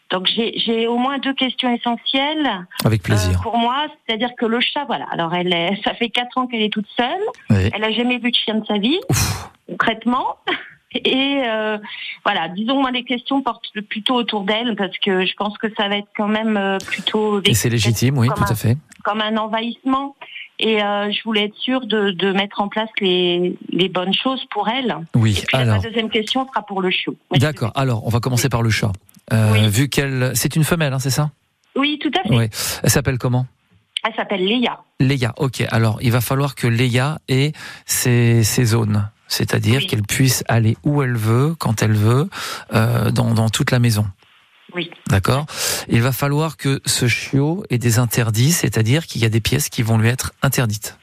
Donc 0.09 0.25
j'ai 0.27 0.87
au 0.87 0.97
moins 0.97 1.17
deux 1.19 1.33
questions 1.33 1.69
essentielles. 1.73 2.65
Avec 2.85 3.01
Euh, 3.01 3.03
plaisir. 3.03 3.39
pour 3.43 3.57
moi, 3.57 3.87
c'est-à-dire 4.05 4.29
que 4.37 4.45
le 4.45 4.59
chat, 4.61 4.85
voilà. 4.85 5.05
Alors, 5.11 5.33
elle 5.35 5.53
est, 5.53 5.81
ça 5.83 5.93
fait 5.93 6.09
quatre 6.09 6.37
ans 6.37 6.47
qu'elle 6.47 6.61
est 6.61 6.71
toute 6.71 6.87
seule. 6.97 7.19
Oui. 7.49 7.69
Elle 7.73 7.83
a 7.83 7.91
jamais 7.91 8.17
vu 8.17 8.31
de 8.31 8.35
chien 8.35 8.55
de 8.55 8.65
sa 8.65 8.77
vie, 8.77 8.99
concrètement. 9.69 10.37
Et 10.93 11.41
euh, 11.45 11.77
voilà, 12.23 12.47
disons 12.49 12.79
moi 12.81 12.91
les 12.91 13.03
questions 13.03 13.41
portent 13.41 13.67
plutôt 13.89 14.15
autour 14.15 14.43
d'elle 14.43 14.75
parce 14.77 14.97
que 14.99 15.25
je 15.25 15.33
pense 15.35 15.57
que 15.57 15.67
ça 15.77 15.89
va 15.89 15.97
être 15.97 16.07
quand 16.15 16.27
même 16.29 16.55
euh, 16.57 16.77
plutôt 16.77 17.41
Et 17.43 17.53
c'est 17.53 17.69
légitime, 17.69 18.17
oui, 18.17 18.27
tout 18.33 18.41
un- 18.43 18.51
à 18.51 18.55
fait. 18.55 18.77
comme 19.03 19.21
un 19.21 19.35
envahissement. 19.37 20.15
Et 20.59 20.81
euh, 20.81 21.11
je 21.11 21.21
voulais 21.23 21.43
être 21.45 21.55
sûre 21.57 21.85
de, 21.85 22.09
de 22.11 22.31
mettre 22.31 22.61
en 22.61 22.67
place 22.67 22.89
les, 22.99 23.55
les 23.69 23.89
bonnes 23.89 24.13
choses 24.13 24.43
pour 24.49 24.69
elle. 24.69 24.95
Oui, 25.13 25.37
Et 25.37 25.45
puis 25.45 25.55
alors. 25.57 25.75
la 25.75 25.81
deuxième 25.83 26.09
question 26.09 26.47
sera 26.47 26.65
pour 26.65 26.81
le 26.81 26.89
chiot. 26.89 27.15
D'accord. 27.35 27.71
Alors, 27.75 28.07
on 28.07 28.09
va 28.09 28.19
commencer 28.19 28.49
par 28.49 28.63
le 28.63 28.71
chat. 28.71 28.91
Euh, 29.33 29.51
Oui. 29.53 29.67
Vu 29.69 29.87
qu'elle, 29.89 30.31
c'est 30.33 30.55
une 30.55 30.63
femelle, 30.63 30.93
hein, 30.93 30.99
c'est 30.99 31.11
ça? 31.11 31.29
Oui, 31.75 31.99
tout 32.01 32.09
à 32.17 32.23
fait. 32.27 32.35
Oui. 32.35 32.45
Elle 32.81 32.89
s'appelle 32.89 33.19
comment? 33.19 33.45
Elle 34.03 34.15
s'appelle 34.15 34.43
Léa. 34.43 34.79
Léa. 34.99 35.33
Ok. 35.37 35.63
Alors, 35.69 35.99
il 36.01 36.11
va 36.11 36.21
falloir 36.21 36.55
que 36.55 36.65
Léa 36.65 37.19
ait 37.27 37.51
ses, 37.85 38.41
ses 38.43 38.65
zones, 38.65 39.07
c'est-à-dire 39.27 39.79
Oui. 39.81 39.87
qu'elle 39.87 40.03
puisse 40.03 40.43
aller 40.47 40.77
où 40.83 41.01
elle 41.03 41.15
veut, 41.17 41.55
quand 41.57 41.81
elle 41.81 41.93
veut, 41.95 42.29
euh, 42.73 43.11
dans, 43.11 43.33
dans 43.33 43.49
toute 43.49 43.71
la 43.71 43.79
maison. 43.79 44.05
Oui. 44.75 44.91
D'accord? 45.07 45.45
Il 45.87 46.01
va 46.01 46.11
falloir 46.11 46.57
que 46.57 46.81
ce 46.85 47.07
chiot 47.07 47.63
ait 47.69 47.77
des 47.77 47.99
interdits, 47.99 48.51
c'est-à-dire 48.51 49.07
qu'il 49.07 49.21
y 49.21 49.25
a 49.25 49.29
des 49.29 49.39
pièces 49.41 49.69
qui 49.69 49.81
vont 49.81 49.97
lui 49.97 50.09
être 50.09 50.33
interdites. 50.41 50.97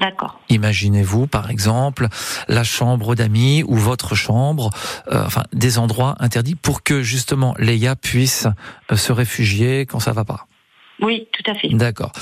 D'accord. 0.00 0.38
Imaginez-vous, 0.48 1.26
par 1.26 1.50
exemple, 1.50 2.06
la 2.46 2.62
chambre 2.62 3.16
d'amis 3.16 3.64
ou 3.66 3.74
votre 3.74 4.14
chambre, 4.14 4.70
euh, 5.10 5.24
enfin 5.26 5.42
des 5.52 5.78
endroits 5.78 6.14
interdits 6.20 6.54
pour 6.54 6.84
que 6.84 7.02
justement 7.02 7.54
Léa 7.58 7.96
puisse 7.96 8.46
euh, 8.92 8.96
se 8.96 9.10
réfugier 9.10 9.86
quand 9.86 9.98
ça 9.98 10.12
va 10.12 10.24
pas. 10.24 10.46
Oui, 11.00 11.28
tout 11.32 11.48
à 11.48 11.54
fait. 11.54 11.68
D'accord. 11.68 12.12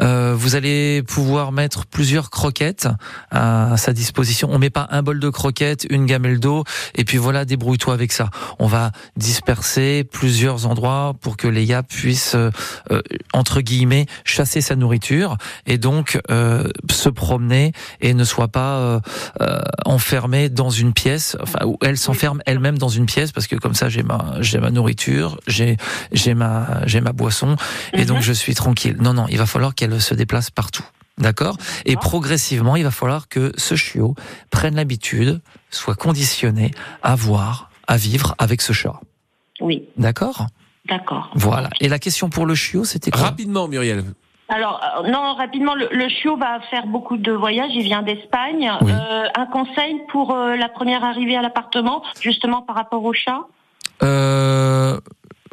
Euh, 0.00 0.34
vous 0.36 0.56
allez 0.56 1.02
pouvoir 1.02 1.52
mettre 1.52 1.86
plusieurs 1.86 2.28
croquettes 2.30 2.86
à 3.30 3.76
sa 3.78 3.92
disposition. 3.94 4.48
On 4.52 4.58
met 4.58 4.68
pas 4.68 4.86
un 4.90 5.02
bol 5.02 5.20
de 5.20 5.28
croquettes, 5.30 5.86
une 5.88 6.04
gamelle 6.04 6.38
d'eau, 6.38 6.64
et 6.94 7.04
puis 7.04 7.16
voilà, 7.16 7.46
débrouille-toi 7.46 7.94
avec 7.94 8.12
ça. 8.12 8.28
On 8.58 8.66
va 8.66 8.92
disperser 9.16 10.04
plusieurs 10.04 10.66
endroits 10.66 11.14
pour 11.20 11.38
que 11.38 11.48
Léa 11.48 11.82
puisse, 11.82 12.34
euh, 12.34 12.50
euh, 12.90 13.00
entre 13.32 13.62
guillemets, 13.62 14.04
chasser 14.24 14.60
sa 14.60 14.76
nourriture 14.76 15.38
et 15.66 15.78
donc 15.78 16.20
euh, 16.30 16.68
se 16.90 17.08
promener 17.08 17.72
et 18.02 18.12
ne 18.12 18.24
soit 18.24 18.48
pas 18.48 18.76
euh, 18.76 19.00
euh, 19.40 19.60
enfermée 19.86 20.50
dans 20.50 20.70
une 20.70 20.92
pièce, 20.92 21.38
enfin 21.40 21.64
où 21.64 21.78
elle 21.82 21.96
s'enferme 21.96 22.42
elle-même 22.44 22.76
dans 22.76 22.88
une 22.90 23.06
pièce 23.06 23.32
parce 23.32 23.46
que 23.46 23.56
comme 23.56 23.74
ça 23.74 23.88
j'ai 23.88 24.02
ma 24.02 24.34
j'ai 24.40 24.58
ma 24.58 24.70
nourriture, 24.70 25.38
j'ai 25.46 25.78
j'ai 26.12 26.34
ma 26.34 26.86
j'ai 26.86 27.00
ma 27.00 27.12
boisson 27.12 27.56
et 27.94 28.04
donc 28.04 28.18
Mhm. 28.18 28.22
Je 28.26 28.32
suis 28.32 28.54
tranquille. 28.54 28.96
Non, 29.00 29.14
non, 29.14 29.26
il 29.28 29.38
va 29.38 29.46
falloir 29.46 29.74
qu'elle 29.74 30.00
se 30.00 30.14
déplace 30.14 30.50
partout. 30.50 30.84
D'accord? 31.18 31.56
Et 31.86 31.96
progressivement, 31.96 32.76
il 32.76 32.84
va 32.84 32.90
falloir 32.90 33.28
que 33.28 33.52
ce 33.56 33.74
chiot 33.74 34.14
prenne 34.50 34.74
l'habitude, 34.74 35.40
soit 35.70 35.94
conditionné 35.94 36.72
à 37.02 37.14
voir, 37.14 37.70
à 37.86 37.96
vivre 37.96 38.34
avec 38.38 38.60
ce 38.60 38.74
chat. 38.74 39.00
Oui, 39.60 39.84
D'accord? 39.96 40.46
D'accord. 40.88 41.30
Voilà. 41.34 41.70
Et 41.80 41.88
la 41.88 41.98
question 41.98 42.28
pour 42.28 42.44
le 42.46 42.54
chiot, 42.54 42.84
c'était 42.84 43.10
quoi? 43.10 43.22
Rapidement, 43.22 43.66
Muriel. 43.66 44.04
Alors, 44.48 44.80
euh, 44.98 45.10
non, 45.10 45.34
rapidement, 45.34 45.74
le, 45.74 45.88
le 45.90 46.08
chiot 46.08 46.36
va 46.36 46.60
faire 46.70 46.86
beaucoup 46.86 47.16
de 47.16 47.32
voyages, 47.32 47.72
il 47.74 47.82
vient 47.82 48.02
d'Espagne. 48.02 48.70
Oui. 48.82 48.92
Euh, 48.92 49.26
un 49.34 49.46
conseil 49.46 49.96
pour 50.12 50.34
euh, 50.34 50.54
la 50.56 50.68
première 50.68 51.02
arrivée 51.02 51.36
à 51.36 51.42
l'appartement, 51.42 52.02
justement 52.20 52.62
par 52.62 52.76
rapport 52.76 53.02
au 53.02 53.12
chat? 53.12 53.40
Euh, 54.02 55.00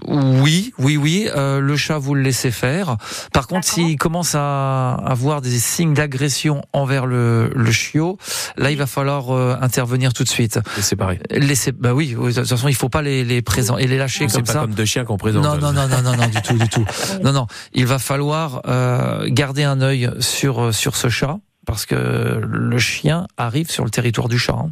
oui, 0.08 0.74
oui, 0.78 0.98
oui. 0.98 1.28
Euh, 1.36 1.60
le 1.60 1.76
chat, 1.78 1.98
vous 1.98 2.16
le 2.16 2.22
laissez 2.22 2.52
faire. 2.52 2.98
Par 3.32 3.48
contre, 3.48 3.68
s'il 3.68 3.98
commence 3.98 4.36
à 4.36 4.94
avoir 4.94 5.42
des 5.42 5.58
signes 5.60 5.94
d'agression 5.94 6.62
envers 6.74 7.06
le, 7.06 7.52
le 7.56 7.72
chiot, 7.72 8.18
là, 8.58 8.72
il 8.72 8.78
va 8.78 8.88
falloir 8.88 9.32
euh, 9.32 9.56
intervenir 9.62 10.13
tout 10.13 10.24
de 10.24 10.30
suite. 10.30 10.60
Les 10.78 10.84
séparer. 10.84 11.20
Laisser, 11.32 11.72
bah 11.72 11.94
oui. 11.94 12.13
De 12.13 12.32
toute 12.32 12.48
façon, 12.48 12.68
il 12.68 12.76
faut 12.76 12.89
pas 12.89 13.02
les, 13.02 13.24
les 13.24 13.42
présenter 13.42 13.84
et 13.84 13.88
les 13.88 13.98
lâcher 13.98 14.28
C'est 14.28 14.36
comme 14.38 14.46
pas 14.46 14.54
ça. 14.54 14.60
comme 14.62 14.74
deux 14.74 14.86
chiens 14.86 15.06
qu'on 15.06 15.18
présente. 15.18 15.44
Non, 15.44 15.58
non, 15.58 15.74
non, 15.74 15.88
non, 15.88 16.02
non, 16.02 16.16
non, 16.16 16.28
du 16.28 16.42
tout, 16.42 16.58
du 16.58 16.70
tout. 16.70 16.86
Non, 17.24 17.32
non. 17.32 17.48
Il 17.74 17.86
va 17.86 18.00
falloir 18.00 18.62
euh, 18.68 19.26
garder 19.30 19.63
un 19.63 19.82
œil 19.82 20.10
sur 20.20 20.74
sur 20.74 20.96
ce 20.96 21.10
chat. 21.10 21.38
Parce 21.74 21.86
que 21.86 22.42
le 22.44 22.78
chien 22.78 23.28
arrive 23.38 23.70
sur 23.70 23.84
le 23.84 23.90
territoire 23.90 24.30
du 24.30 24.38
chat, 24.40 24.54
hein. 24.54 24.72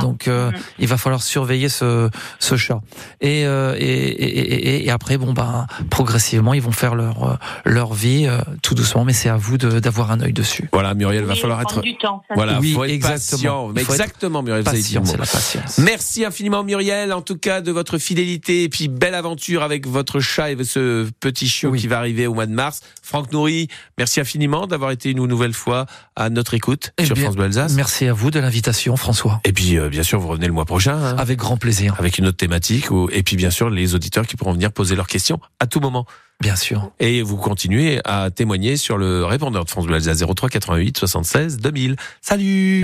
Donc 0.00 0.28
euh, 0.28 0.50
Mhm. 0.50 0.58
il 0.80 0.88
va 0.88 0.96
falloir 0.96 1.22
surveiller 1.22 1.68
ce, 1.68 2.10
ce 2.38 2.56
chat. 2.56 2.80
Et, 3.20 3.46
euh, 3.46 3.74
et, 3.78 3.84
et, 3.84 4.52
et, 4.78 4.86
et 4.86 4.90
après, 4.90 5.16
bon 5.18 5.32
ben, 5.32 5.66
progressivement, 5.90 6.52
ils 6.54 6.62
vont 6.62 6.72
faire 6.72 6.94
leur 6.94 7.24
euh, 7.24 7.34
leur 7.64 7.94
vie 7.94 8.26
euh, 8.26 8.38
tout 8.62 8.74
doucement, 8.74 9.04
mais 9.04 9.12
c'est 9.12 9.28
à 9.28 9.36
vous 9.36 9.56
d'avoir 9.58 10.10
un 10.10 10.20
œil 10.20 10.32
dessus. 10.32 10.68
Voilà, 10.72 10.94
Muriel, 10.94 11.24
va 11.24 11.34
Oui, 11.34 11.40
falloir 11.40 11.60
être. 11.62 11.80
du 11.80 11.96
temps. 11.96 12.22
ça, 12.28 12.34
Voilà, 12.34 12.58
Oui, 12.60 12.72
faut 12.74 12.84
être 12.84 12.90
exactement. 12.92 13.38
patient. 13.38 13.68
Mais 13.74 13.80
Il 13.80 13.84
faut 13.84 13.94
être 13.94 14.00
exactement, 14.00 14.42
Muriel, 14.42 14.64
c'est 14.66 15.16
la 15.16 15.18
patience. 15.26 15.78
Merci 15.78 16.24
infiniment 16.24 16.64
Muriel, 16.64 17.12
en 17.12 17.22
tout 17.22 17.36
cas 17.38 17.60
de 17.60 17.72
votre 17.72 17.98
fidélité 17.98 18.64
et 18.64 18.68
puis 18.68 18.88
belle 18.88 19.14
aventure 19.14 19.62
avec 19.62 19.86
votre 19.86 20.20
chat 20.20 20.50
et 20.50 20.64
ce 20.64 21.08
petit 21.20 21.48
chiot 21.48 21.70
Oui. 21.70 21.80
qui 21.80 21.86
va 21.88 21.98
arriver 21.98 22.26
au 22.26 22.34
mois 22.34 22.46
de 22.46 22.52
mars. 22.52 22.80
Franck 23.02 23.32
Nourri, 23.32 23.68
merci 23.98 24.20
infiniment 24.20 24.66
d'avoir 24.66 24.90
été 24.90 25.10
une 25.10 25.24
nouvelle 25.26 25.52
fois 25.54 25.86
à 26.16 26.28
notre 26.30 26.41
écoute 26.52 26.92
Eh 26.98 27.06
sur 27.06 27.14
bien, 27.14 27.24
France 27.24 27.36
Bleu 27.36 27.44
Alsace. 27.46 27.72
Merci 27.74 28.06
à 28.06 28.12
vous 28.12 28.30
de 28.30 28.38
l'invitation, 28.40 28.96
François. 28.96 29.40
Et 29.44 29.52
puis 29.52 29.78
euh, 29.78 29.88
bien 29.88 30.02
sûr 30.02 30.18
vous 30.20 30.28
revenez 30.28 30.46
le 30.46 30.52
mois 30.52 30.64
prochain 30.64 30.96
hein, 30.96 31.16
Avec 31.18 31.38
grand 31.38 31.56
plaisir, 31.56 31.94
avec 31.98 32.18
une 32.18 32.26
autre 32.26 32.36
thématique 32.36 32.86
et 33.12 33.22
puis 33.22 33.36
bien 33.36 33.50
sûr 33.50 33.70
les 33.70 33.94
auditeurs 33.94 34.26
qui 34.26 34.36
pourront 34.36 34.52
venir 34.52 34.72
poser 34.72 34.94
leurs 34.96 35.06
questions 35.06 35.40
à 35.60 35.66
tout 35.66 35.80
moment. 35.80 36.06
bien 36.40 36.56
sûr. 36.56 36.90
Et 37.00 37.22
vous 37.22 37.36
continuez 37.36 38.00
à 38.04 38.30
témoigner 38.30 38.76
sur 38.76 38.98
le 38.98 39.24
répondeur 39.24 39.64
de 39.64 39.70
France 39.70 39.86
Bleu 39.86 39.96
Alsace 39.96 40.22
03 40.22 40.48
88 40.48 40.98
76 40.98 41.56
2000. 41.58 41.96
Salut 42.20 42.80